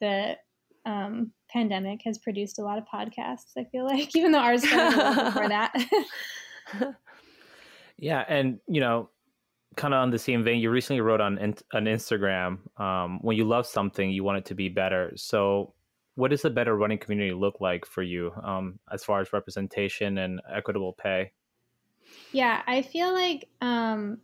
[0.00, 0.36] the
[0.84, 3.52] um, pandemic has produced a lot of podcasts.
[3.56, 5.74] I feel like, even though ours started before that.
[7.98, 9.10] yeah, and you know,
[9.76, 11.38] kind of on the same vein, you recently wrote on
[11.72, 15.12] on Instagram, um, when you love something, you want it to be better.
[15.16, 15.74] So,
[16.14, 20.18] what does a better running community look like for you, um, as far as representation
[20.18, 21.32] and equitable pay?
[22.32, 24.18] Yeah, I feel like um,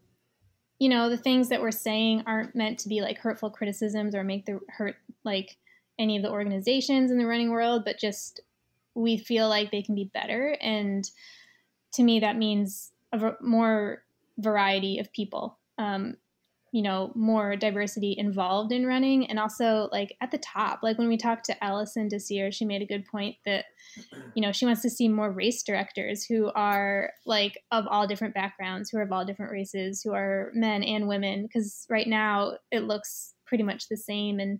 [0.78, 4.24] you know the things that we're saying aren't meant to be like hurtful criticisms or
[4.24, 5.56] make the hurt like
[5.98, 8.40] any of the organizations in the running world, but just
[8.94, 10.56] we feel like they can be better.
[10.60, 11.08] And
[11.94, 14.02] to me, that means a more
[14.38, 16.16] variety of people um,
[16.72, 21.08] you know more diversity involved in running and also like at the top like when
[21.08, 23.66] we talked to allison desir she made a good point that
[24.34, 28.34] you know she wants to see more race directors who are like of all different
[28.34, 32.52] backgrounds who are of all different races who are men and women because right now
[32.70, 34.58] it looks pretty much the same and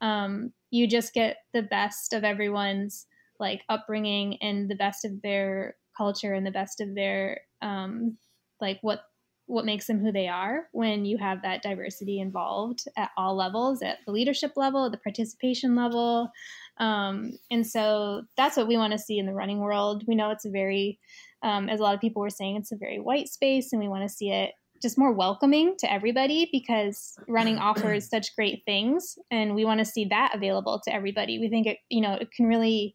[0.00, 3.06] um, you just get the best of everyone's
[3.38, 8.16] like upbringing and the best of their culture and the best of their um,
[8.60, 9.00] like what
[9.46, 13.82] what makes them who they are when you have that diversity involved at all levels
[13.82, 16.30] at the leadership level the participation level.
[16.78, 20.04] Um, and so that's what we want to see in the running world.
[20.06, 21.00] We know it's a very
[21.42, 23.88] um, as a lot of people were saying it's a very white space and we
[23.88, 29.18] want to see it just more welcoming to everybody because running offers such great things
[29.30, 31.38] and we want to see that available to everybody.
[31.38, 32.94] We think it you know it can really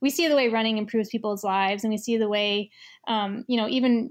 [0.00, 2.70] we see the way running improves people's lives and we see the way
[3.06, 4.10] um, you know even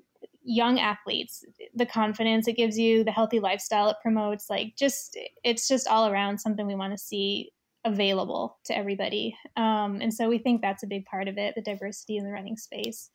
[0.49, 1.43] young athletes
[1.75, 6.07] the confidence it gives you the healthy lifestyle it promotes like just it's just all
[6.07, 7.51] around something we want to see
[7.87, 9.35] available to everybody.
[9.55, 12.31] Um, and so we think that's a big part of it the diversity in the
[12.31, 13.09] running space.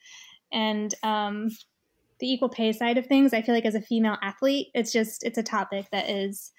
[0.50, 1.50] And um,
[2.18, 5.24] the equal pay side of things i feel like as a female athlete it's just
[5.24, 6.52] it's a topic that is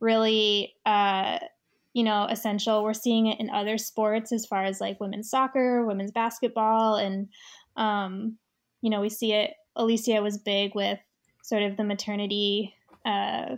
[0.00, 1.38] really uh,
[1.92, 2.82] you know essential.
[2.82, 7.28] We're seeing it in other sports as far as like women's soccer women's basketball and
[7.76, 8.36] um,
[8.80, 10.98] you know we see it Alysia was big with
[11.42, 12.74] sort of the maternity
[13.04, 13.56] uh,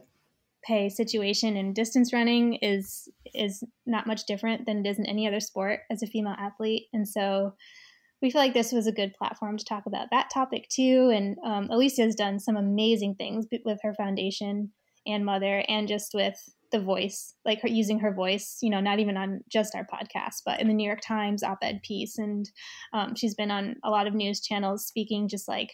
[0.65, 5.27] pay situation and distance running is is not much different than it is in any
[5.27, 7.55] other sport as a female athlete, and so
[8.23, 11.11] we feel like this was a good platform to talk about that topic too.
[11.13, 14.71] And um, Alysia has done some amazing things with her foundation
[15.05, 16.37] and mother, and just with
[16.71, 20.37] the voice, like her using her voice, you know, not even on just our podcast,
[20.47, 22.19] but in the New York Times op ed piece.
[22.19, 22.49] And
[22.93, 25.73] um, she's been on a lot of news channels speaking just like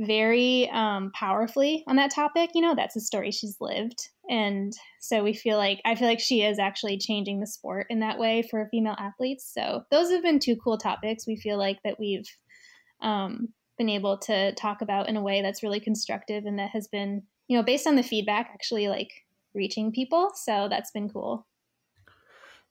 [0.00, 2.50] very um, powerfully on that topic.
[2.54, 4.08] You know, that's a story she's lived.
[4.28, 8.00] And so we feel like, I feel like she is actually changing the sport in
[8.00, 9.50] that way for female athletes.
[9.52, 12.28] So those have been two cool topics we feel like that we've
[13.02, 16.88] um, been able to talk about in a way that's really constructive and that has
[16.88, 19.10] been, you know, based on the feedback, actually like
[19.54, 20.30] reaching people.
[20.34, 21.46] So that's been cool.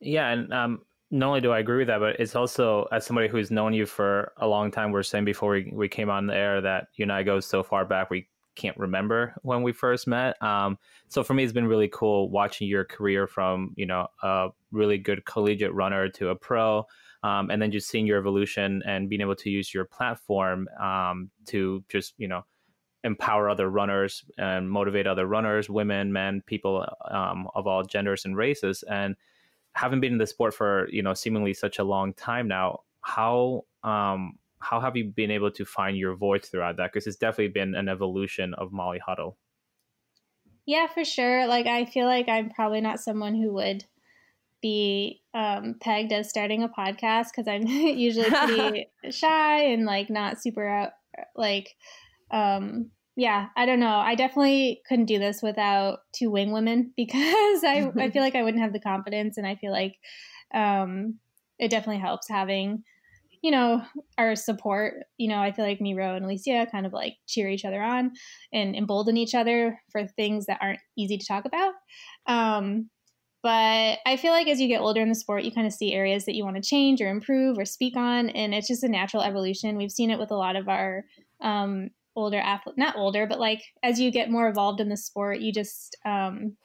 [0.01, 0.81] Yeah, and um,
[1.11, 3.85] not only do I agree with that, but it's also as somebody who's known you
[3.85, 4.91] for a long time.
[4.91, 7.39] We are saying before we, we came on the air that you and I go
[7.39, 10.41] so far back we can't remember when we first met.
[10.43, 14.49] Um, so for me, it's been really cool watching your career from you know a
[14.71, 16.85] really good collegiate runner to a pro,
[17.23, 21.31] um, and then just seeing your evolution and being able to use your platform um,
[21.47, 22.43] to just you know
[23.05, 28.35] empower other runners and motivate other runners, women, men, people um, of all genders and
[28.35, 29.15] races, and
[29.73, 33.65] having been in the sport for you know seemingly such a long time now, how
[33.83, 36.91] um, how have you been able to find your voice throughout that?
[36.91, 39.37] Because it's definitely been an evolution of Molly Huddle.
[40.65, 41.47] Yeah, for sure.
[41.47, 43.85] Like I feel like I'm probably not someone who would
[44.61, 50.41] be um, pegged as starting a podcast because I'm usually pretty shy and like not
[50.41, 50.91] super out
[51.35, 51.75] like
[52.31, 57.63] um yeah i don't know i definitely couldn't do this without two wing women because
[57.63, 59.95] i i feel like i wouldn't have the confidence and i feel like
[60.53, 61.19] um
[61.59, 62.83] it definitely helps having
[63.41, 63.81] you know
[64.17, 67.65] our support you know i feel like miro and alysia kind of like cheer each
[67.65, 68.11] other on
[68.53, 71.73] and embolden each other for things that aren't easy to talk about
[72.27, 72.89] um
[73.41, 75.93] but I feel like as you get older in the sport, you kind of see
[75.93, 78.27] areas that you want to change or improve or speak on.
[78.31, 79.77] And it's just a natural evolution.
[79.77, 81.05] We've seen it with a lot of our
[81.39, 81.89] um,
[82.19, 85.51] older athlete, not older, but like as you get more involved in the sport, you
[85.51, 86.57] just um,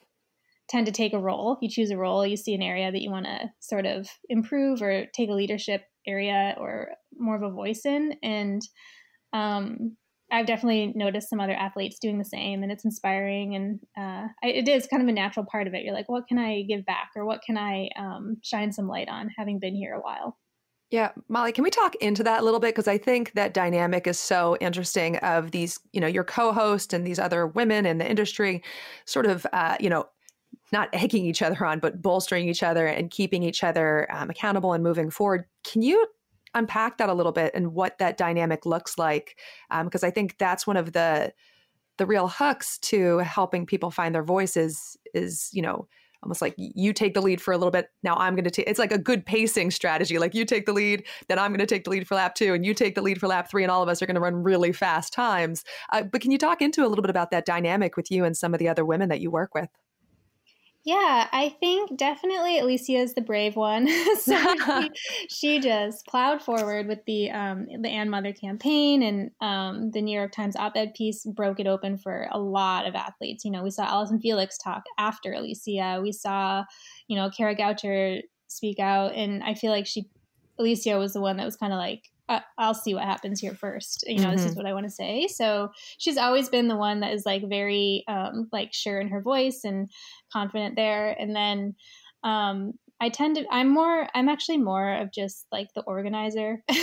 [0.68, 1.58] tend to take a role.
[1.60, 4.82] You choose a role, you see an area that you want to sort of improve
[4.82, 8.16] or take a leadership area or more of a voice in.
[8.22, 8.62] And
[9.32, 9.96] um,
[10.32, 13.54] I've definitely noticed some other athletes doing the same, and it's inspiring.
[13.54, 15.84] And uh, it is kind of a natural part of it.
[15.84, 19.08] You're like, what can I give back, or what can I um, shine some light
[19.08, 20.36] on, having been here a while.
[20.90, 22.74] Yeah, Molly, can we talk into that a little bit?
[22.74, 26.92] Because I think that dynamic is so interesting of these, you know, your co host
[26.92, 28.62] and these other women in the industry
[29.04, 30.06] sort of, uh, you know,
[30.72, 34.72] not egging each other on, but bolstering each other and keeping each other um, accountable
[34.72, 35.46] and moving forward.
[35.64, 36.06] Can you
[36.54, 39.38] unpack that a little bit and what that dynamic looks like
[39.82, 41.32] because um, i think that's one of the
[41.98, 45.86] the real hooks to helping people find their voices is you know
[46.24, 48.66] almost like you take the lead for a little bit now i'm going to take
[48.66, 51.66] it's like a good pacing strategy like you take the lead then i'm going to
[51.66, 53.70] take the lead for lap two and you take the lead for lap three and
[53.70, 55.64] all of us are going to run really fast times.
[55.92, 58.36] Uh, but can you talk into a little bit about that dynamic with you and
[58.36, 59.68] some of the other women that you work with
[60.84, 63.88] yeah, I think definitely Alysia is the brave one.
[64.20, 64.90] so she,
[65.30, 70.32] she, just plowed forward with the um, the &Mother campaign, and um, the New York
[70.32, 73.46] Times op-ed piece broke it open for a lot of athletes.
[73.46, 76.02] You know, we saw Allyson Felix talk after Alysia.
[76.02, 76.64] We saw,
[77.08, 80.10] you know, Kara Goucher speak out, and I feel like she,
[80.60, 82.10] Alysia was the one that was kind of like,
[82.58, 84.04] I'll see what happens here first.
[84.06, 84.36] You know, mm-hmm.
[84.36, 84.60] this is mm-hmm.
[84.60, 85.28] what I want to say.
[85.28, 89.20] So she's always been the one that is like very um, like sure in her
[89.20, 89.90] voice and
[90.32, 91.10] confident there.
[91.18, 91.74] And then
[92.22, 96.62] um, I tend to I'm more I'm actually more of just like the organizer.
[96.70, 96.78] so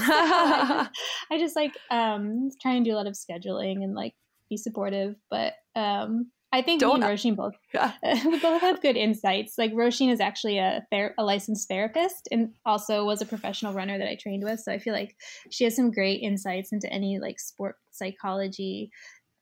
[0.00, 0.90] I, just,
[1.30, 4.14] I, just, like um, try and do a lot of scheduling and like
[4.48, 7.92] be supportive, but um, I think Don't, me and Roisin both yeah.
[8.24, 9.56] we both have good insights.
[9.56, 13.98] Like Roisin is actually a ther- a licensed therapist and also was a professional runner
[13.98, 14.60] that I trained with.
[14.60, 15.14] So I feel like
[15.50, 18.90] she has some great insights into any like sport psychology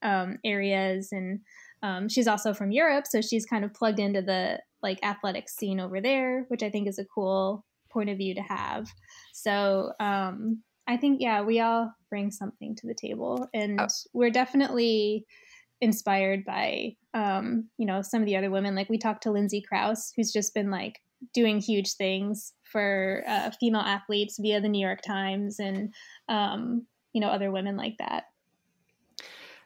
[0.01, 1.39] um, areas, and
[1.83, 5.79] um, she's also from Europe, so she's kind of plugged into the like athletic scene
[5.79, 8.87] over there, which I think is a cool point of view to have.
[9.33, 13.87] So um, I think yeah, we all bring something to the table, and oh.
[14.13, 15.25] we're definitely
[15.81, 18.75] inspired by um, you know some of the other women.
[18.75, 21.01] Like we talked to Lindsay Crouse, who's just been like
[21.33, 25.93] doing huge things for uh, female athletes via the New York Times and
[26.27, 28.25] um, you know other women like that.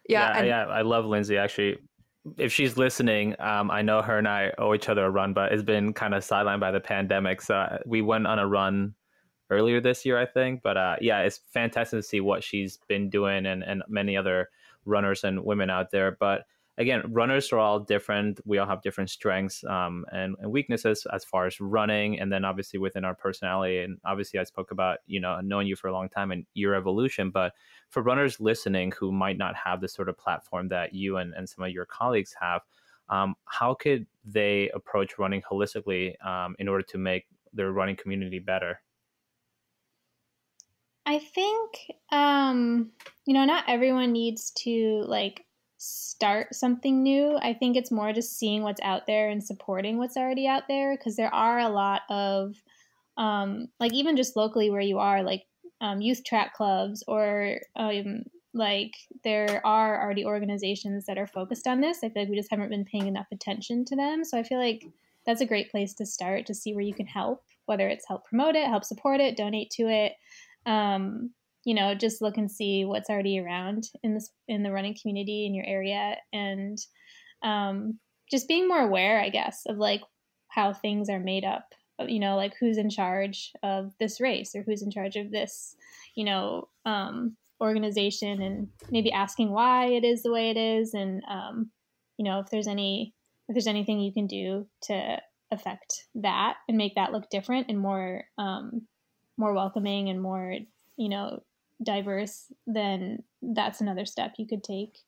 [0.07, 1.37] Yeah, yeah, and- yeah, I love Lindsay.
[1.37, 1.77] Actually,
[2.37, 5.51] if she's listening, um, I know her and I owe each other a run, but
[5.51, 7.41] it's been kind of sidelined by the pandemic.
[7.41, 8.95] So uh, we went on a run
[9.49, 10.61] earlier this year, I think.
[10.63, 14.49] But uh, yeah, it's fantastic to see what she's been doing and, and many other
[14.85, 16.17] runners and women out there.
[16.19, 16.43] But
[16.77, 18.39] again, runners are all different.
[18.45, 22.45] We all have different strengths um, and, and, weaknesses as far as running, and then
[22.45, 23.79] obviously within our personality.
[23.79, 26.75] And obviously, I spoke about you know knowing you for a long time and your
[26.75, 27.29] evolution.
[27.29, 27.53] But
[27.89, 31.47] for runners listening who might not have the sort of platform that you and, and
[31.47, 32.61] some of your colleagues have,
[33.09, 38.39] um, how could they approach running holistically um, in order to make their running community
[38.39, 38.81] better?
[41.05, 42.91] I think um,
[43.25, 45.45] you know not everyone needs to like
[45.77, 47.37] start something new.
[47.41, 50.95] I think it's more just seeing what's out there and supporting what's already out there
[50.95, 52.55] because there are a lot of
[53.17, 55.43] um, like even just locally where you are like
[55.81, 58.23] um, youth track clubs or um,
[58.53, 58.93] like
[59.23, 61.99] there are already organizations that are focused on this.
[62.03, 64.23] I feel like we just haven't been paying enough attention to them.
[64.23, 64.85] So I feel like
[65.25, 68.25] that's a great place to start to see where you can help, whether it's help
[68.25, 70.13] promote it, help support it, donate to it
[70.65, 71.31] um,
[71.65, 75.45] you know, just look and see what's already around in this in the running community
[75.45, 76.77] in your area, and
[77.41, 77.99] um,
[78.29, 80.01] just being more aware, I guess, of like
[80.49, 81.65] how things are made up.
[81.99, 85.75] You know, like who's in charge of this race or who's in charge of this,
[86.15, 91.21] you know, um, organization, and maybe asking why it is the way it is, and
[91.29, 91.71] um,
[92.17, 93.13] you know, if there's any
[93.47, 95.17] if there's anything you can do to
[95.51, 98.87] affect that and make that look different and more um,
[99.37, 100.55] more welcoming and more
[100.97, 101.41] you know
[101.81, 104.99] diverse, then that's another step you could take.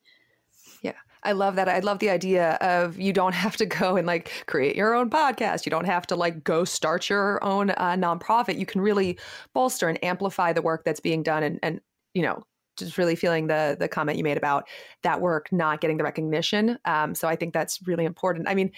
[0.82, 0.94] Yeah.
[1.24, 1.68] I love that.
[1.68, 5.10] I love the idea of you don't have to go and like create your own
[5.10, 5.66] podcast.
[5.66, 8.60] You don't have to like go start your own uh, nonprofit.
[8.60, 9.18] You can really
[9.54, 11.82] bolster and amplify the work that's being done and, and
[12.14, 12.44] you know,
[12.78, 14.68] just really feeling the the comment you made about
[15.04, 16.78] that work not getting the recognition.
[16.84, 18.50] Um, so I think that's really important.
[18.50, 18.72] I mean,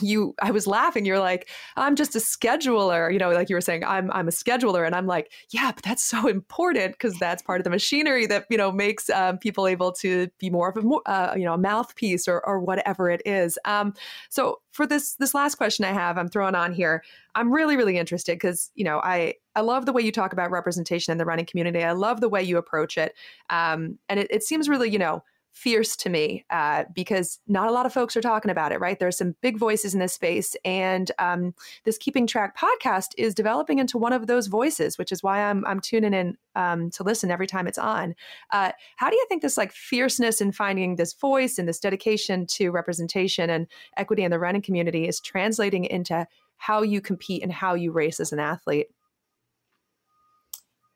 [0.00, 3.60] you i was laughing you're like i'm just a scheduler you know like you were
[3.60, 7.42] saying i'm i'm a scheduler and i'm like yeah but that's so important because that's
[7.42, 10.76] part of the machinery that you know makes um, people able to be more of
[10.76, 13.58] a uh, you know a mouthpiece or, or whatever it is.
[13.64, 13.94] Um,
[14.28, 17.02] so for this this last question i have i'm throwing on here
[17.34, 20.50] i'm really really interested because you know i i love the way you talk about
[20.50, 23.14] representation in the running community i love the way you approach it
[23.50, 25.22] um, and it, it seems really you know
[25.52, 28.98] fierce to me uh, because not a lot of folks are talking about it, right?
[28.98, 30.56] There's some big voices in this space.
[30.64, 35.22] And um, this Keeping Track podcast is developing into one of those voices, which is
[35.22, 38.14] why I'm, I'm tuning in um, to listen every time it's on.
[38.52, 42.46] Uh, how do you think this like fierceness in finding this voice and this dedication
[42.46, 46.26] to representation and equity in the running community is translating into
[46.56, 48.88] how you compete and how you race as an athlete?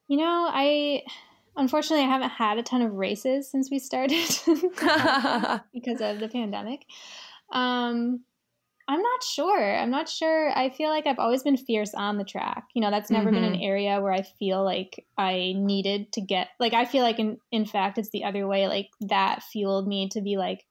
[0.07, 1.02] You know, I
[1.57, 4.18] Unfortunately, I haven't had a ton of races since we started
[5.72, 6.84] because of the pandemic.
[7.52, 8.24] Um,
[8.86, 9.76] I'm not sure.
[9.76, 10.50] I'm not sure.
[10.57, 12.64] I feel like I've always been fierce on the track.
[12.74, 13.34] You know, that's never mm-hmm.
[13.34, 13.62] been an mm-hmm.
[13.62, 17.64] area where I feel like I needed to get like I feel like in in
[17.64, 18.68] fact it's the other way.
[18.68, 20.64] Like that fueled me to be like,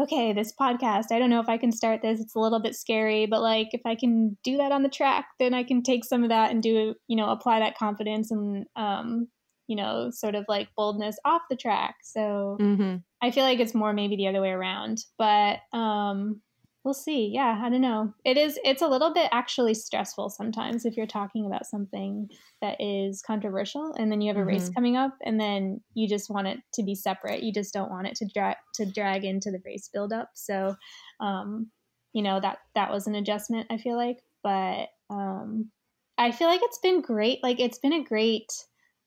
[0.00, 2.20] okay, this podcast, I don't know if I can start this.
[2.20, 5.26] It's a little bit scary, but like if I can do that on the track,
[5.40, 8.66] then I can take some of that and do, you know, apply that confidence and
[8.76, 9.26] um
[9.72, 11.94] you know, sort of like boldness off the track.
[12.02, 12.96] So mm-hmm.
[13.22, 16.42] I feel like it's more maybe the other way around, but um,
[16.84, 17.30] we'll see.
[17.32, 18.12] Yeah, I don't know.
[18.22, 18.58] It is.
[18.66, 22.28] It's a little bit actually stressful sometimes if you're talking about something
[22.60, 24.48] that is controversial, and then you have a mm-hmm.
[24.48, 27.42] race coming up, and then you just want it to be separate.
[27.42, 30.28] You just don't want it to drag to drag into the race buildup.
[30.34, 30.74] So,
[31.18, 31.70] um,
[32.12, 33.68] you know that that was an adjustment.
[33.70, 35.70] I feel like, but um,
[36.18, 37.42] I feel like it's been great.
[37.42, 38.52] Like it's been a great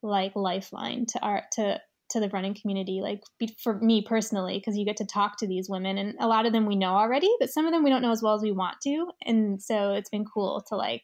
[0.05, 1.79] like lifeline to art to
[2.11, 3.21] to the running community like
[3.61, 6.53] for me personally because you get to talk to these women and a lot of
[6.53, 8.51] them we know already but some of them we don't know as well as we
[8.51, 11.01] want to and so it's been cool to like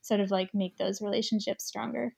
[0.00, 2.14] sort of like make those relationships stronger.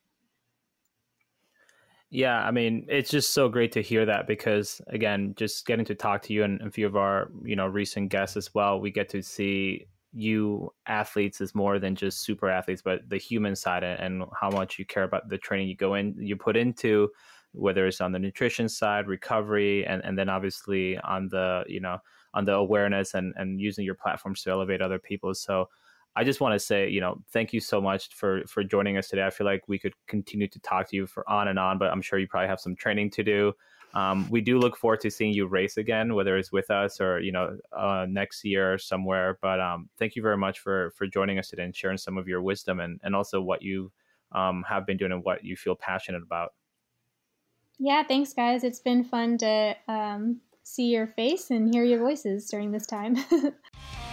[2.10, 5.94] Yeah i mean it's just so great to hear that because again just getting to
[5.94, 8.90] talk to you and a few of our you know recent guests as well we
[8.90, 9.86] get to see
[10.16, 14.78] you athletes is more than just super athletes, but the human side and how much
[14.78, 17.10] you care about the training you go in, you put into,
[17.52, 21.98] whether it's on the nutrition side, recovery, and, and then obviously on the, you know,
[22.32, 25.34] on the awareness and, and using your platforms to elevate other people.
[25.34, 25.68] So
[26.16, 29.08] I just want to say, you know, thank you so much for for joining us
[29.08, 29.26] today.
[29.26, 31.92] I feel like we could continue to talk to you for on and on, but
[31.92, 33.52] I'm sure you probably have some training to do.
[33.96, 37.18] Um, we do look forward to seeing you race again, whether it's with us or
[37.18, 39.38] you know uh, next year somewhere.
[39.40, 42.28] But um, thank you very much for for joining us today and sharing some of
[42.28, 43.90] your wisdom and and also what you
[44.32, 46.52] um, have been doing and what you feel passionate about.
[47.78, 48.64] Yeah, thanks, guys.
[48.64, 53.16] It's been fun to um, see your face and hear your voices during this time.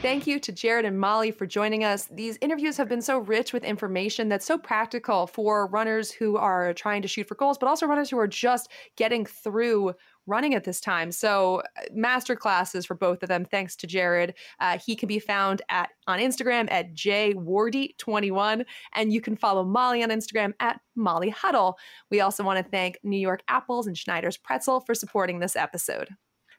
[0.00, 2.06] Thank you to Jared and Molly for joining us.
[2.12, 6.72] These interviews have been so rich with information that's so practical for runners who are
[6.72, 9.94] trying to shoot for goals, but also runners who are just getting through
[10.28, 11.10] running at this time.
[11.10, 13.44] So, uh, master classes for both of them.
[13.44, 14.34] Thanks to Jared.
[14.60, 20.04] Uh, he can be found at on Instagram at jwardy21, and you can follow Molly
[20.04, 21.76] on Instagram at Molly Huddle.
[22.08, 26.10] We also want to thank New York Apples and Schneider's Pretzel for supporting this episode.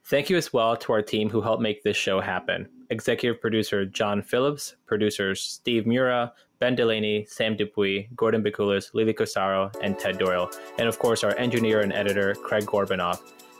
[0.05, 2.67] Thank you as well to our team who helped make this show happen.
[2.89, 9.73] Executive producer John Phillips, producers Steve Mura, Ben Delaney, Sam Dupuy, Gordon Bikulis, Lily Cosaro,
[9.81, 10.49] and Ted Doyle.
[10.77, 13.19] And of course, our engineer and editor, Craig Gorbanoff.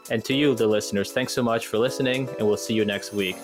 [0.10, 3.14] And to you, the listeners, thanks so much for listening, and we'll see you next
[3.14, 3.38] week.